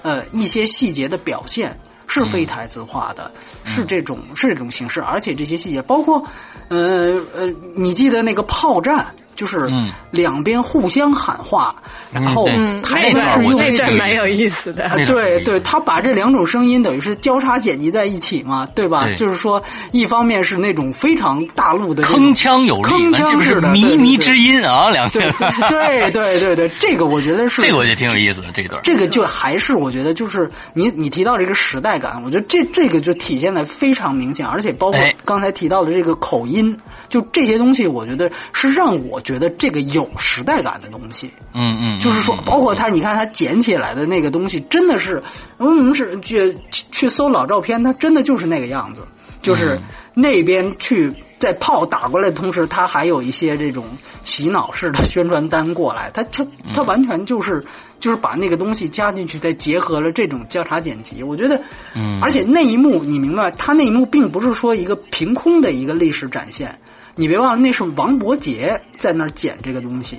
[0.03, 3.33] 呃一些细节的表现是非台词化的，
[3.65, 6.25] 是这种是这种形式，而且这些细节包括
[6.69, 9.15] 呃呃，你记得那个炮战？
[9.35, 9.71] 就是
[10.11, 11.75] 两边互相喊话，
[12.13, 12.47] 然后
[12.83, 14.89] 台湾是用这蛮有意思的。
[15.07, 19.07] 对对，他把这两种声音等于是交叉剪辑在一起嘛，对吧？
[19.15, 19.63] 就是说，
[19.93, 28.81] 一方面是那种非常大陆的铿锵有力，铿锵是靡靡之音啊，两对对对对对，这个我觉得是这个我觉得挺有意思的这段。
[28.83, 36.77] 这个就还是我觉得就是你你提到这个时代感，我觉得这这个就体现的非常明显，而且包括刚才提到的这个口音。
[37.15, 41.31] 就这些东西，我觉得是让我觉得这个有时代感的东西。
[41.53, 45.23] 嗯嗯，就是说，包括他，你看他捡起来的那个东西，真的是，
[45.59, 46.59] 嗯，是去
[46.91, 49.03] 去搜老照片，他真的就是那个样子。
[49.43, 49.79] 就是
[50.15, 53.85] 那边去在炮打过来的同时，他还有一些这种
[54.25, 57.65] 洗脑式的宣传单过来，他他他完全就是
[58.01, 61.23] 就是把那个东西加进去，再结合了这种交叉剪辑。
[61.23, 61.63] 我觉得，
[61.95, 66.77] 嗯，而且那一幕你明白，他那一幕并不是说一个凭空的一个历史展现。
[67.17, 70.19] 你别忘了，那是王伯杰在那儿捡这个东西，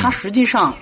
[0.00, 0.74] 他实际上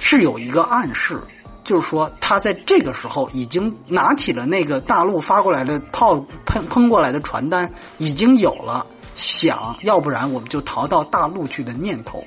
[0.00, 1.20] 是有一个暗示，
[1.62, 8.84] 就是说他在这个时候已经拿起了那个大陆发过来的炮喷喷过来的传单，已经有了
[9.14, 12.24] 想要不然我们就逃到大陆去的念头。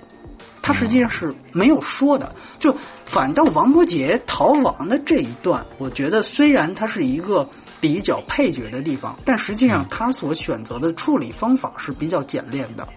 [0.61, 2.73] 他实际上是没有说的，就
[3.05, 7.45] 反倒王伯杰逃亡的这一段，我觉得虽然他是一个。
[7.79, 12.87] 比较配角的地方，但实际上他所选择的处理方法是比较简练的。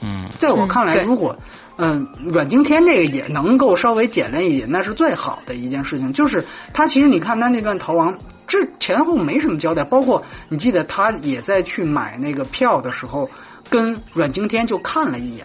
[0.00, 1.36] 嗯，在我看来，如果
[1.76, 6.12] 嗯阮经天这个也能够稍微简练一点，那是最好的一件事情。
[6.12, 8.16] 就是他其实你看他那段逃亡，
[8.46, 13.28] 这前后没什么交代，包括你记得他也在去买那个票的时候，
[13.68, 15.44] 跟阮经天就看了一眼。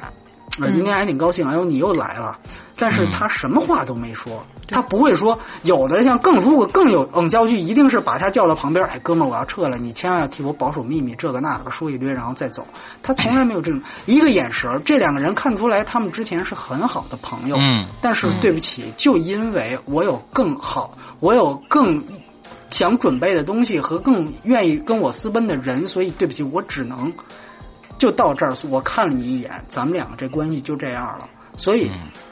[0.59, 2.37] 阮经天还挺高兴，哎呦你又来了，
[2.77, 12.65] 但是他什么话都没说，他不会说有的像更如果更有嗯焦距，一定是把他叫到旁边，哎哥们儿我要撤了，你千万要替我保守秘密，这个那个说一堆然后再走，
[13.01, 22.03] 他从来没有这种一个眼神，这两个人看出来他们之前是很好的朋友，嗯，但是对不起，就因为我有更好，我有更
[22.69, 27.11] 想准备的东西和更愿意跟我私奔的人，所以对不起，我只能。
[28.03, 31.29] 就到这儿，我看了你一眼，咱们两个这关系就这样了。
[31.55, 31.89] 所以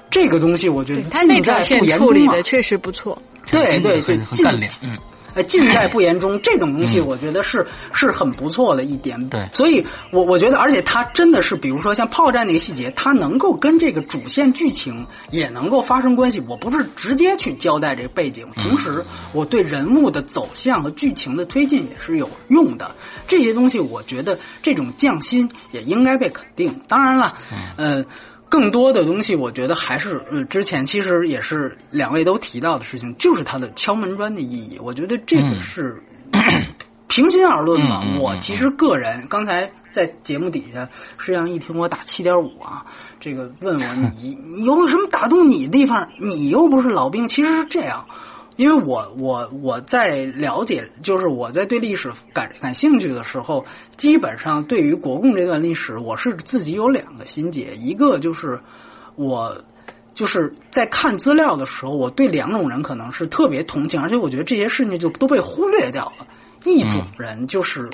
[0.10, 3.18] 这个东西，我觉得他那条线处理的确实不错。
[3.50, 4.46] 对对对，尽
[4.84, 4.98] 嗯。
[5.34, 9.30] 呃，尽在不言中，这种东西我觉得是是很不错的一点。
[9.30, 16.42] 对，所以我我觉得，而且它真的是，比如说像炮战那个细节，它能够跟这个主线剧情也能够发生关系。
[16.48, 22.92] 我不是直接去交代这个背景，同时我对人物的走向和剧情的推进也是有用的。
[23.28, 26.82] 这些东西，我觉得这种匠心也应该被肯定。
[26.88, 27.38] 当然了，
[27.78, 28.06] 呃。
[28.52, 34.78] 更多的东西，我觉得还是呃，之前其实也是两位都提到的事情，就是它的敲门砖的意义。
[34.84, 36.04] 我觉得这个是
[37.08, 38.04] 平心而论嘛。
[38.20, 40.86] 我其实个人刚才在节目底下，
[41.18, 42.86] 实际上一听我打七点五啊，
[43.22, 43.86] 这个问我
[44.22, 46.10] 你你有什么打动你的地方？
[46.20, 48.06] 你又不是老兵，其实是这样。
[48.62, 53.66] 因为我我我在了解，就是我在对历史感感兴趣的时候，
[53.98, 58.62] 基本上对于国共这段历史，我是自己有两个心结，一个就是
[59.16, 59.64] 我
[60.14, 66.28] 就是在看资料的时候，我对两种人可能是特别同情，而且我觉得这些事情就都被忽略掉了。
[66.64, 67.90] 一种人就是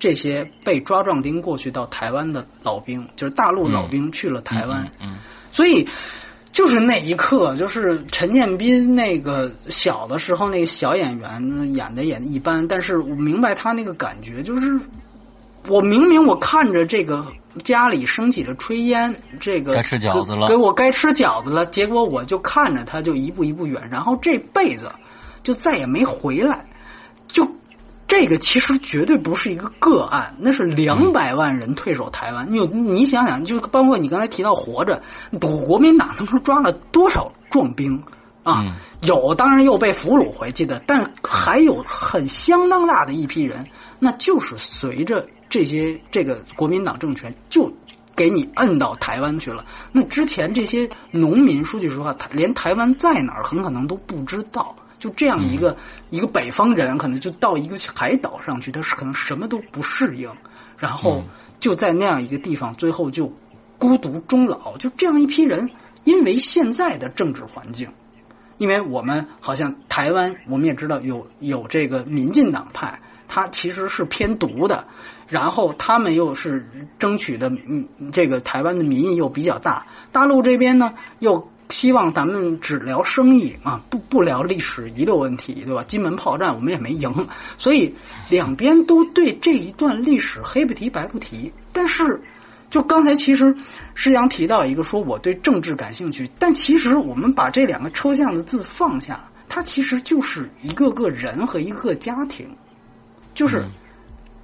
[0.00, 5.18] 这些被抓壮丁过去到台湾的老兵，就是大陆老兵去了台湾，嗯，
[5.52, 5.86] 所以
[6.58, 14.76] 就是那一刻，就是陈建斌那个小的时候那个小演员演的也一般，但是我明白他那个感觉，就是
[15.68, 17.24] 我明明我看着这个
[17.62, 24.90] 家里升起了炊烟，这个该吃饺子了给我该吃饺子了，结果我就看着他就一步一步远，然后这辈子
[25.44, 26.66] 就再也没回来，
[27.28, 27.46] 就。
[28.08, 32.50] 这个其实绝对不是一个个案，那是两百万人退守台湾。
[32.50, 35.02] 你有你想想，就包括你刚才提到活着，
[35.38, 38.02] 国民党当时抓了多少壮兵
[38.42, 38.74] 啊？
[39.02, 43.66] 有当然又被俘虏回去的，但还有很相当大的一批人，
[43.98, 47.70] 那就是随着这些这个国民党政权就
[48.16, 49.66] 给你摁到台湾去了。
[49.92, 54.74] 那之前这些农民，说句实话，连台湾在哪儿很可能都不知道。
[54.98, 55.76] 就这样一个
[56.10, 60.28] 一个北方人，可能就到一个海岛上去，他是可能什么都不适应，
[60.76, 61.22] 然后
[61.60, 63.32] 就在那样一个地方，最后就
[63.78, 64.76] 孤独终老。
[64.76, 65.70] 就这样一批人，
[66.02, 67.88] 因为现在的政治环境，
[68.56, 74.84] 因为我们好像台湾，我们也知道有有这个民进党派，他其实是偏独的，
[75.28, 76.68] 然后他们又是
[76.98, 81.48] 争取的，嗯，这个台湾的民意又比较大，大陆这边呢又。
[81.70, 85.84] 希望咱们只聊生意啊，不不聊历史遗留问题，对吧？
[85.86, 87.94] 金门炮战我们也没赢，所以
[88.30, 91.52] 两边都对这一段历史黑不提白不提。
[91.70, 92.22] 但是，
[92.70, 93.54] 就刚才其实
[93.94, 102.48] 施阳提到一个说我对政治感兴趣，但其实我们把这两个抽象的字放下，它其实就是一个个人和一个家庭，
[103.34, 103.62] 就是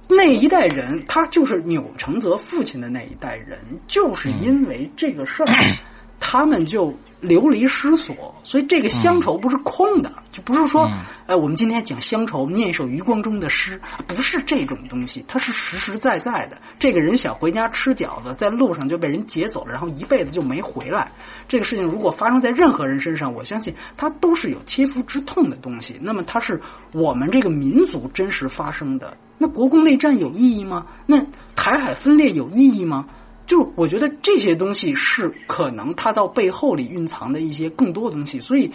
[0.07, 3.57] 那一代人，他就是钮承泽父亲的那一代人，
[3.87, 5.47] 就是因为这个事儿，
[6.21, 6.95] 他们就。
[7.21, 10.89] 流离失所，所以这个乡愁不是空的，就不是说，
[11.25, 16.57] 呃，我们今天讲乡愁，念一首余光中的诗，不是这种东西，它是实实在在的。
[16.77, 21.11] 这个人想回家吃饺子，在路上就被人劫走了，然后一辈子就没回来。
[21.47, 25.95] 这个事情如果发生在任何人身上，我相信它都是有切肤之痛的东西。
[26.01, 26.61] 那么，它是
[26.93, 29.17] 我们这个民族真实发生的。
[29.37, 30.85] 那国共内战有意义吗？
[31.05, 33.07] 那台海分裂有意义吗？
[33.45, 38.71] 就是我觉得这些东西是可能它到背后里蕴藏的一些更多的东西，所以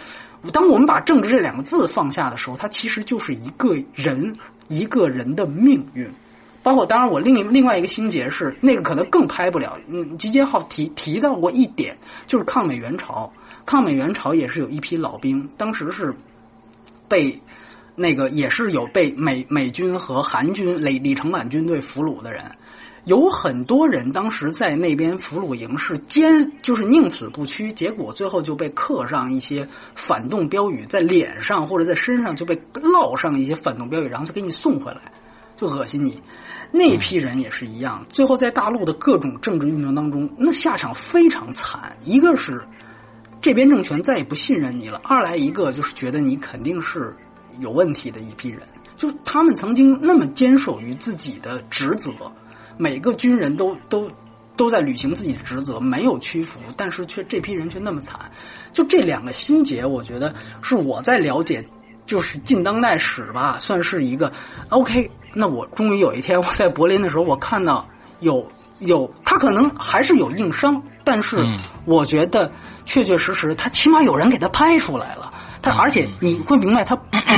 [0.53, 4.35] 当我们把政治这两个字放下的时候，它其实就是一个人
[4.67, 6.09] 一个人的命运。
[6.63, 9.79] 包括当然，我另另外一个心结是那个可能更拍不了。
[9.87, 11.97] 嗯，集结号提提到过一点，
[12.27, 13.33] 就是抗美援朝，
[13.65, 16.15] 抗美援朝也是有一批老兵，当时是
[17.07, 17.41] 被
[17.95, 22.43] 那个也是有被美美军和韩军李李承晚军队俘虏的人。
[23.05, 35.11] 有很多人当时在那边俘虏营是坚，就是宁死不屈，结果最后就被刻上一些反动标语，在脸上或者在身上就被烙上一些反动标语，然后就给你送回来，
[35.57, 36.21] 就恶心你。
[36.71, 41.97] 那批人也是一样，最后在大陆的各种政治运动当中，那下场非常惨。
[42.05, 42.61] 一个是
[43.41, 47.15] 这边政权再也不信任你了，二来一个就是觉得你肯定是
[47.59, 48.61] 有问题的一批人，
[48.95, 52.11] 就他们曾经那么坚守于自己的职责。
[52.81, 54.09] 每个军人都都
[54.57, 58.19] 都在履行自己的职责，没有屈服，但是却这批人却那么惨。
[58.73, 61.63] 就这两个心结，我觉得是我在了解，
[62.07, 64.33] 就是近当代史吧，算是一个
[64.69, 65.11] OK。
[65.35, 67.87] 那我终于有一天，我在柏林的时候，我看到
[68.19, 71.37] 有有他可能还是有硬伤，但是
[71.85, 72.51] 我觉得
[72.87, 75.30] 确确实实，他起码有人给他拍出来了。
[75.61, 76.95] 他而且你会明白，他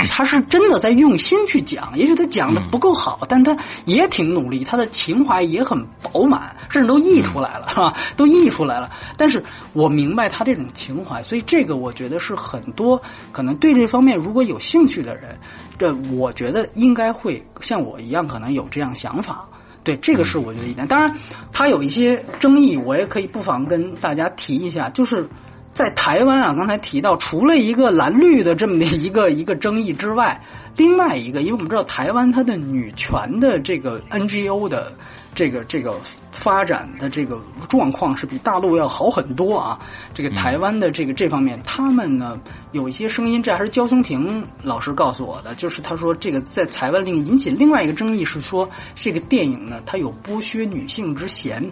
[0.09, 1.91] 他是真的在用心去讲。
[1.97, 7.93] 也许他讲的不够好，但他也挺努力，他的情怀也很饱满，甚至都溢出来了，是吧？
[8.15, 8.89] 都溢出来了。
[9.17, 9.43] 但是
[9.73, 13.01] 我明白他这种情怀，所以这个我觉得是很多
[13.31, 15.37] 可能对这方面如果有兴趣的人，
[15.77, 19.45] 这我觉得应该会像我一样，可能有这样想法。
[19.83, 20.87] 对，这个是我觉得一点。
[20.87, 21.17] 当然，
[21.51, 25.27] 他有一些争议，我也可以不妨跟大家提一下，就是。
[25.73, 30.43] 在台湾啊，刚才提到，除了一个蓝绿的这么的一个一个争议之外，
[30.77, 34.93] 另外一个，因为我们知道台湾它的女权的这个 NGO 的
[35.33, 35.99] 这个这个
[36.31, 39.79] 发展的这个状况是比大陆要好很多啊。
[40.13, 42.39] 这个台湾的这个这方面，他们呢
[42.71, 51.71] 有一些声音，这还是焦松平老师告诉我的，就是他说这个在台湾另引起另外一个争议是说，这个电影呢它有剥削女性之嫌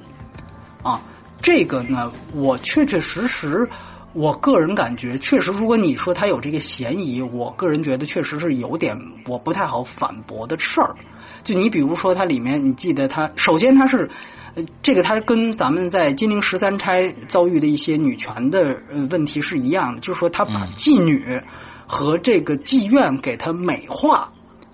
[0.82, 1.00] 啊。
[1.40, 3.70] 这个呢，我确确实实。
[4.14, 10.96] 我个人感觉，确实，如果你说他有这个嫌疑，我个人觉得确实是有点我不太好反驳的事儿。
[11.44, 14.10] 就你比如说，它里面你记得，它首先它是，
[14.84, 18.76] 这个它跟咱们在金陵十三钗遭遇的一些女权的
[19.10, 21.42] 问题是一样的，就是说他把妓女
[21.88, 24.32] 和这个妓院给它美化。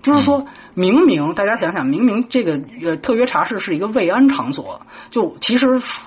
[0.08, 4.80] 就是说明明大家想想，明明这个呃特约茶室是一个慰安场所，
[5.10, 5.66] 就其实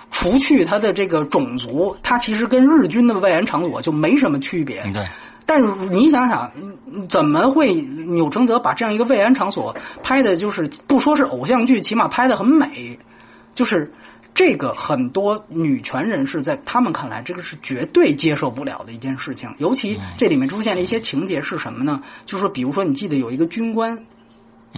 [0.09, 4.83] 除去它的这个种族，它其实跟日军的慰安场所就没什么区别。
[4.91, 5.05] 对。
[5.45, 6.51] 但是你想想，
[7.09, 12.97] 怎么会钮承泽把这样一个慰安场所拍的，就是不说是偶像剧，起码拍的很美，
[13.53, 13.91] 就是
[14.33, 19.53] 这个很多女权人士在他们看来，这个是绝对接受不了的一件事情。
[19.57, 22.01] 尤其这里面出现了一些情节是什么呢？
[22.25, 24.05] 就是说，比如说，你记得有一个军官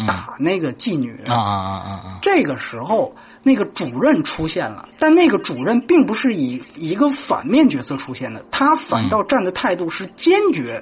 [0.08, 3.16] 打那个妓女啊啊啊啊啊，这个时候。
[3.46, 10.82] 那个主任出现了，但那个主任并不是以一个反面角色出现的，他反倒站的态度是坚决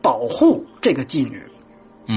[0.00, 1.44] 保护这个妓女，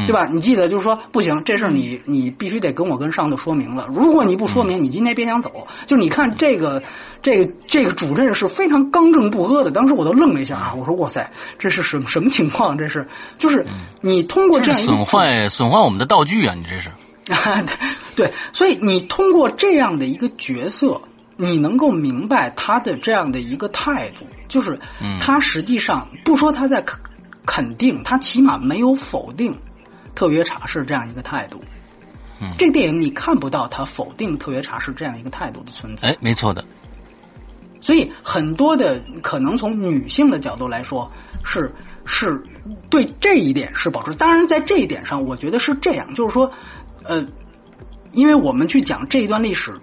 [0.08, 0.26] 对吧？
[0.26, 3.86] 你记得就是说，不行，这事儿你你必须得跟我跟上头说明了。
[3.90, 5.68] 如果你不说明，你今天别想走。
[5.86, 6.82] 就是你看这个
[7.22, 10.74] 这个这个主任是非常刚正不阿的，当时我都愣了一下啊！
[10.78, 12.78] 我说哇塞，这是什什么情况？
[12.78, 13.06] 这是
[13.38, 13.66] 就是
[14.02, 16.56] 你通过这样损坏损坏我们的道具啊！
[16.56, 16.90] 你这是。
[17.30, 17.78] 啊，对
[18.16, 21.02] 对，所以你通过这样的一个角色，
[21.38, 24.80] 你能够明白他的这样的一个态度，就是
[25.20, 27.00] 他实际上不说他在肯
[27.46, 29.56] 肯定，他起码没有否定
[30.16, 31.64] 特约茶室这样一个态度。
[32.40, 36.10] 嗯，这电影你看不到他否定特约茶室这样一个态度的存在。
[36.10, 36.64] 哎，没错的。
[37.80, 41.12] 所以很多的可能从女性的角度来说，
[41.44, 41.74] 是
[42.06, 42.44] 是
[42.90, 44.14] 对这一点是保持。
[44.16, 46.52] 当然，在这一点上，我觉得是这样，就是说。
[47.04, 47.26] 呃，
[48.12, 49.82] 因为我们去讲这一段历史，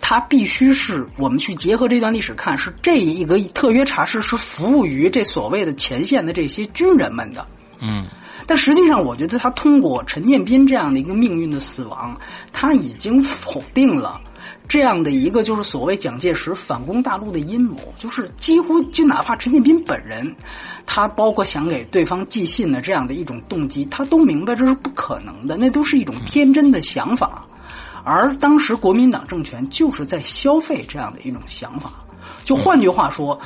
[0.00, 7.46] 它必须是我们去结合这段历史看，是这一个特约茶室是服务于这所谓的前线的这些军人们的。
[7.80, 8.06] 嗯，
[8.46, 12.18] 但实际上，我觉得他通过陈建斌这样的一个命运的死亡，
[12.52, 14.20] 他已经否定了。
[14.66, 20.34] 这样的一个就是所谓蒋介石反攻大陆的阴谋，就是几乎就哪怕陈建斌本人，
[20.86, 27.44] 他包括想给对方寄信的这样的一种动机，他都明白这是不可能的，那都是一种天真的想法。
[28.04, 31.92] 而当时国民党政权就是在消费这样的一种想法。
[32.42, 33.38] 就换句话说，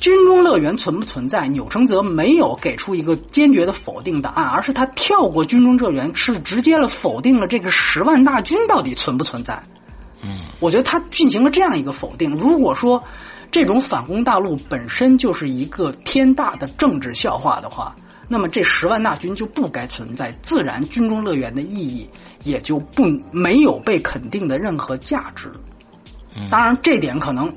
[0.00, 1.48] 军中乐园存不存在？
[1.48, 9.62] 钮承泽没有给出一个坚决的否定答案，而是他跳过军中乐园，是直接了否定了这个十万大军到底存不存在。
[10.22, 12.36] 嗯，我觉得他进行了这样一个否定。
[12.36, 13.02] 如果说
[13.50, 17.94] 这种反攻大陆本身就是一个天大的政治笑话的话，
[18.28, 22.08] 那么这十万大军就不该存在，自然军中乐园的意义
[22.42, 25.52] 也就不没有被肯定的任何价值。
[26.50, 27.54] 当然，这点可能，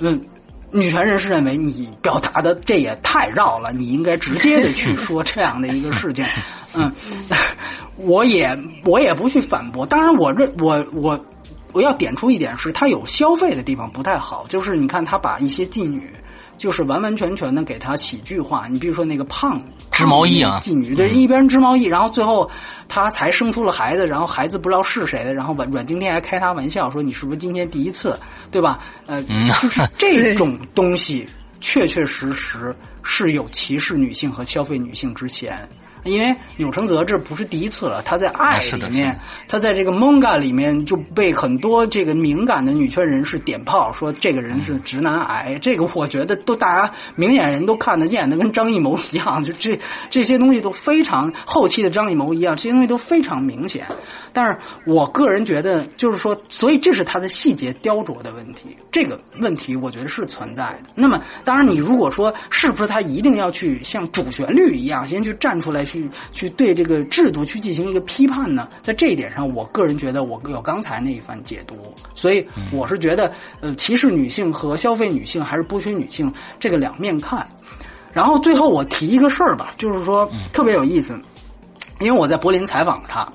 [0.00, 0.20] 嗯，
[0.70, 6.24] 女权人士认为你表达的这也太绕了，你应该直接的去说这样的一个事情。
[6.74, 6.92] 嗯，
[7.96, 9.86] 我也我也不去反驳。
[9.86, 11.24] 当然，我认我我。
[11.74, 16.10] 我要点出一点是，他有消费的地方不太好，就是你看他把一些妓女，
[16.58, 18.68] 就是完完全全的给他喜剧化。
[18.68, 22.50] 你比如说那个胖织毛衣啊，妓女对，一边织毛衣，然后最后
[22.88, 28.18] 他才生出了孩子，然后孩子不知道是谁的，然后阮阮经天还开他玩笑说你是不是今天第一次，
[28.50, 28.80] 对吧？
[29.06, 31.26] 呃，就是 这种东西
[31.60, 35.66] 确确实实是有歧视女性和消费女性之嫌。
[36.08, 45.58] 因为钮承泽这不是第一次了，他在《爱》里面，他在这个《蒙嘎》里面就被很多这个敏感的女权人士点炮，说这个人是直男癌。
[45.60, 49.78] 这个我觉得都大家明眼人都看得见的，跟张艺谋一样，就这
[50.10, 53.86] 这些东西都非常后期的张艺谋一样，这些东西都非常明显。
[54.32, 60.90] 但是我个人觉得，就是说，所以这是他的细节雕琢的问题，这个问题我觉得是存在的。
[60.94, 65.78] 那么，当然你如果说是不是他一定要去像主旋律一样，先去站出来？
[65.88, 65.97] 去
[66.32, 71.76] 去对这个制度去进行一个批判呢，在这一点上，我个人觉得我有刚才那一番解读，
[72.14, 77.46] 所以我是觉得，呃，歧视女性和消费女性还是剥削女性这个两面看。
[78.12, 81.18] 然后最后我提一个事儿吧，就是说特别有意思，
[82.00, 83.30] 因为我在柏林采访他，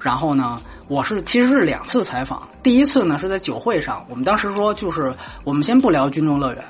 [0.00, 5.12] 然后呢，我是其实是两次采访，第一次呢是在酒会上，我们当时说就是
[5.44, 6.64] 我们先不聊军中乐园。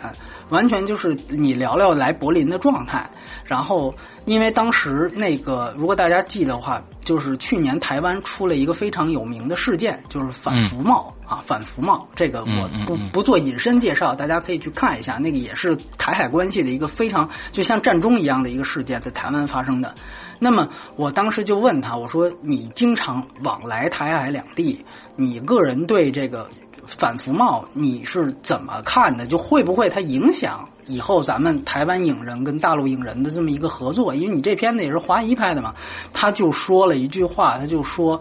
[0.49, 3.11] 完全就是你聊聊来柏林的状态，
[3.45, 3.93] 然后
[4.27, 19.97] 因为当时那个，如果大家记得的话，就是去年台湾出了一个非常有名的事件，就是反服贸啊，反服贸，这个我不不做引申介绍，大家可以去看一下，那个也是台海关系的一个非常就像战中一样的一个事件，在台湾发生的。
[20.39, 24.85] 那么我当时就问他，我说你经常往来台海两地，
[25.17, 26.49] 你个人对这个？
[26.87, 29.27] 反服贸你是怎么看的？
[29.27, 34.15] 就会不会它影响以后咱们台湾影人跟大陆影人的这么一个合作？
[34.15, 35.75] 因为你这片子也是华谊拍的嘛。
[36.13, 38.21] 他就说了一句话，他就说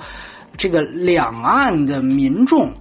[0.58, 2.74] 这个两岸的民众，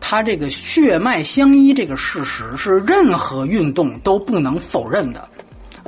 [0.00, 5.28] 他这个血脉相依这个事实是任何运动都不能否认的。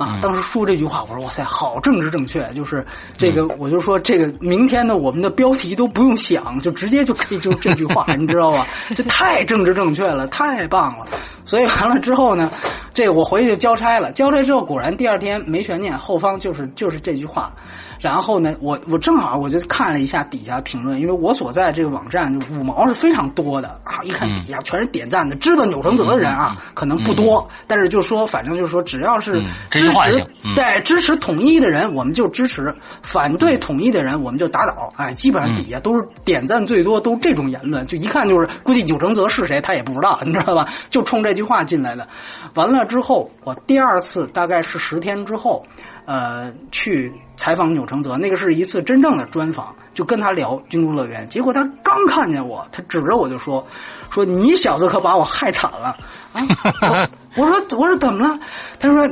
[0.01, 2.85] 啊，当时说这句话，我说哇塞，好政治正确，就是
[3.17, 8.65] 这个，我就说这个明天呢，我们的标题都不用想，就直接就可以就这句话， 你知道吧？
[8.95, 11.05] 这太政治正确了，太棒了。
[11.43, 12.49] 所以完了之后呢，
[12.93, 17.51] 这我回去就交差了，交差之后果然第二天没悬念，后方就是就是这句话。
[17.99, 30.25] 然后呢，我我正好我就看了一下底下评论，因为我所在这个网站就五毛是非常多的啊，一看底下全是点赞的，知道钮承泽的人啊可能不多，但是就说反正就是说只要是支持
[30.55, 32.63] 对支持统一的人，我们就支持；
[33.03, 34.91] 反对统一的人，我们就打倒。
[34.95, 40.67] 哎，基本上底下都是点赞最多，都这种言论，就一看就是估计钮承泽是谁他也不知道，你知道吧？
[40.89, 42.07] 就冲这句话进来的。
[42.55, 45.63] 完了之后，我第二次大概是十天之后。
[46.05, 51.25] 呃，去采访钮承泽，那个是一次真正的专访，就跟他聊《军都乐园》。
[51.27, 53.65] 结果他刚看见我，他指着我就说
[54.11, 55.95] ：“说你小子可把我害惨了
[56.33, 57.07] 啊！
[57.35, 58.37] ”我说：“我说怎么了？”
[58.77, 59.07] 他说：“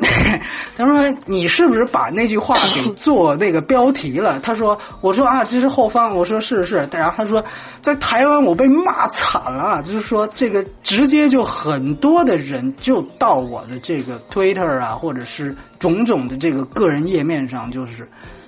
[0.75, 7.41] 他说你是不是把那句话给 做那个标题了？”他说：“我说啊，这是后方。”我说：“是是。”然后他说
[7.81, 18.05] ：“在台湾我被骂惨了，就是说这个直接就很多的人就到我的这个 Twitter 啊，或者是种种的这个个人页面上，就是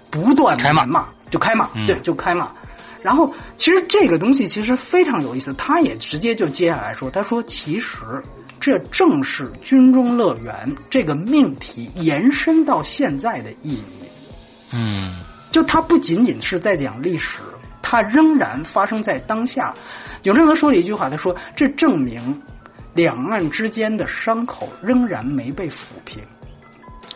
[0.09, 2.51] 不断的开骂，就开骂，对，就开骂。
[3.01, 7.97] 然后其实这个东西其实非常有意思，他也直接就接下来说，他说其实。”
[8.61, 13.81] 这正是军中乐园这个命题延伸到现在的意义。
[14.71, 15.15] 嗯，
[15.49, 17.39] 就它不仅仅是在讲历史，
[17.81, 19.73] 它仍然发生在当下。
[20.21, 22.39] 有正德说了一句话，他说：“这证明
[22.93, 26.21] 两岸之间的伤口仍然没被抚平。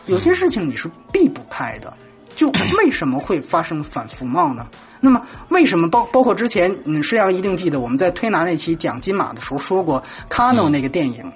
[0.06, 1.96] 有些事情你是避不开的。
[2.36, 2.48] 就
[2.78, 4.68] 为什么会发生反服贸呢？
[5.00, 11.32] 那么为什么包包括之前，嗯，施阳一定记得我们在推拿那期讲金马的时候说过，卡诺那个电影。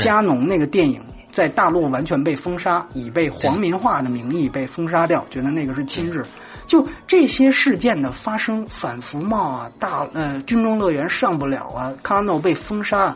[0.00, 6.24] 加农那个电影在大陆完全被封杀，以被皇民化的名义被封杀掉，觉得那个是亲日。
[6.66, 13.14] 就这些事件的发生，反服贸啊，大呃军中乐园上不了啊，卡诺被封杀，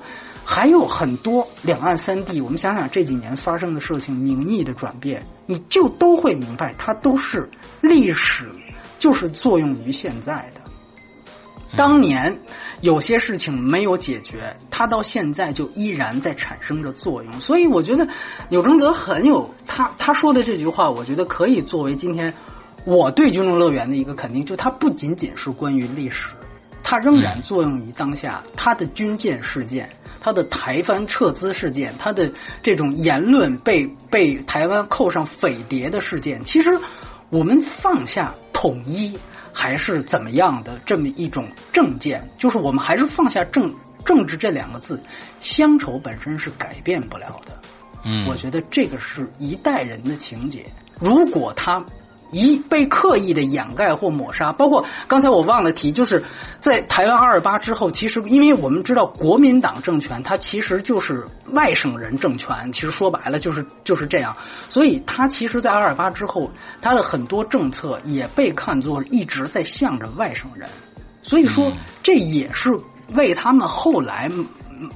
[0.50, 2.40] 还有很多两岸三地。
[2.40, 7.50] 我们想想这几年发生的事情，民意的转变，你就都会明白，它都是
[7.82, 8.48] 历史，
[8.98, 10.62] 就是作用于现在的。
[11.76, 12.40] 当年
[12.80, 17.40] 有些事情没有解决，它到现在就依然在产生着作用。
[17.42, 18.08] 所以我觉得
[18.48, 22.32] 钮承泽很有他他说的这句话，我觉得可以作为今天
[22.86, 24.46] 我对军中乐园的一个肯定。
[24.46, 26.28] 就它不仅仅是关于历史，
[26.90, 28.42] 它仍然作用于当下。
[28.56, 29.90] 它的军舰事件，
[30.22, 32.32] 它的台湾撤资事件，它的
[32.62, 36.80] 这种言论被被台湾扣上匪谍的事件，其实
[37.28, 39.18] 我们放下统一。
[39.50, 43.74] 还是怎么样的这么一种政见，就是我们还是放下政
[44.04, 45.02] 政治这两个字，
[45.40, 47.60] 乡愁本身是改变不了的。
[48.04, 51.84] 嗯，我觉得这个是一代人的情节，如果他。
[52.30, 56.22] 一被刻意的掩盖或抹杀，包括刚才我忘了提，就是
[56.60, 64.36] 在台湾二二八之后，其实因为我们知道国民党政权它其实就是外省人政权，其实说白了就是就是这样，
[64.68, 66.50] 所以它其实，在二二八之后，
[66.80, 70.68] 它的很多政策也被看作一直在向着外省人，
[71.22, 71.72] 所以说
[72.02, 72.70] 这也是
[73.14, 74.30] 为他们后来。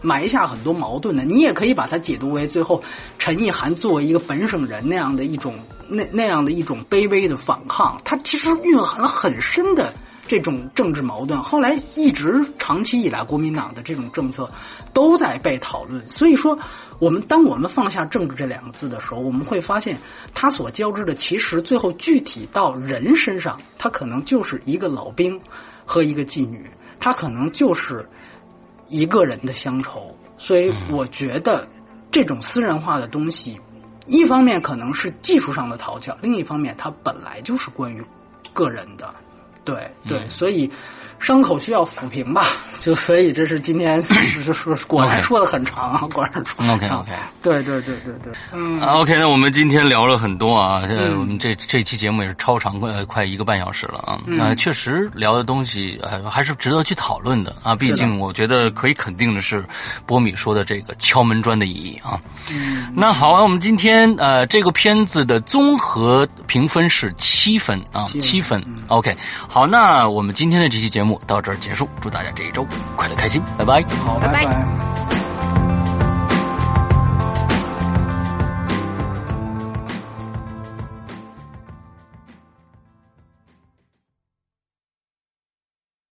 [0.00, 2.82] 埋下很多矛盾的，你也可以把它解读为最后
[3.18, 9.92] 陈意涵作为一个本省人那样的一种那那样的一种卑微的反抗，它其实蕴含了很深的
[10.26, 11.42] 这种政治矛盾。
[11.42, 14.50] 后来一直长期以来，国民党的这种政策
[14.92, 16.06] 都在被讨论。
[16.06, 16.58] 所以说，
[16.98, 19.98] 我们当我们放下政治这两个字的时候，我们会发现
[20.32, 25.40] 它所交织的，其实最后具体到人身上，它可能就是一个老兵
[25.84, 28.08] 和一个妓女，它可能就是。
[28.92, 31.66] 一个人的乡愁，所以我觉得
[32.10, 33.58] 这种私人化的东西，
[34.06, 38.04] 一方面可能是技术上的讨巧，另一方面它本来就是关于
[38.52, 39.14] 个人的，
[39.64, 40.70] 对对，所以。
[41.22, 42.48] 伤口需要抚平吧，
[42.80, 44.02] 就所以这是今天
[44.44, 55.96] 就说果然说的很长啊，果然说 OK OK，对对对对对，嗯 OK，那我们今天聊了很多啊，这我们这这期节目也是超长，快快一个半小时了啊，那确实聊的东西
[56.28, 59.64] 还是值得去讨论的啊，毕竟我觉得可以肯定的是
[60.04, 62.20] 波米说的这个敲门砖的意义啊。
[62.92, 69.16] 那好，我们今天呃这个片子的综合评分是七分啊，七分 OK，
[69.48, 71.11] 好，那我们今天的这期节目。
[71.26, 72.66] 到这儿结束，祝大家这一周
[72.96, 75.21] 快乐开心，拜拜，好，拜拜。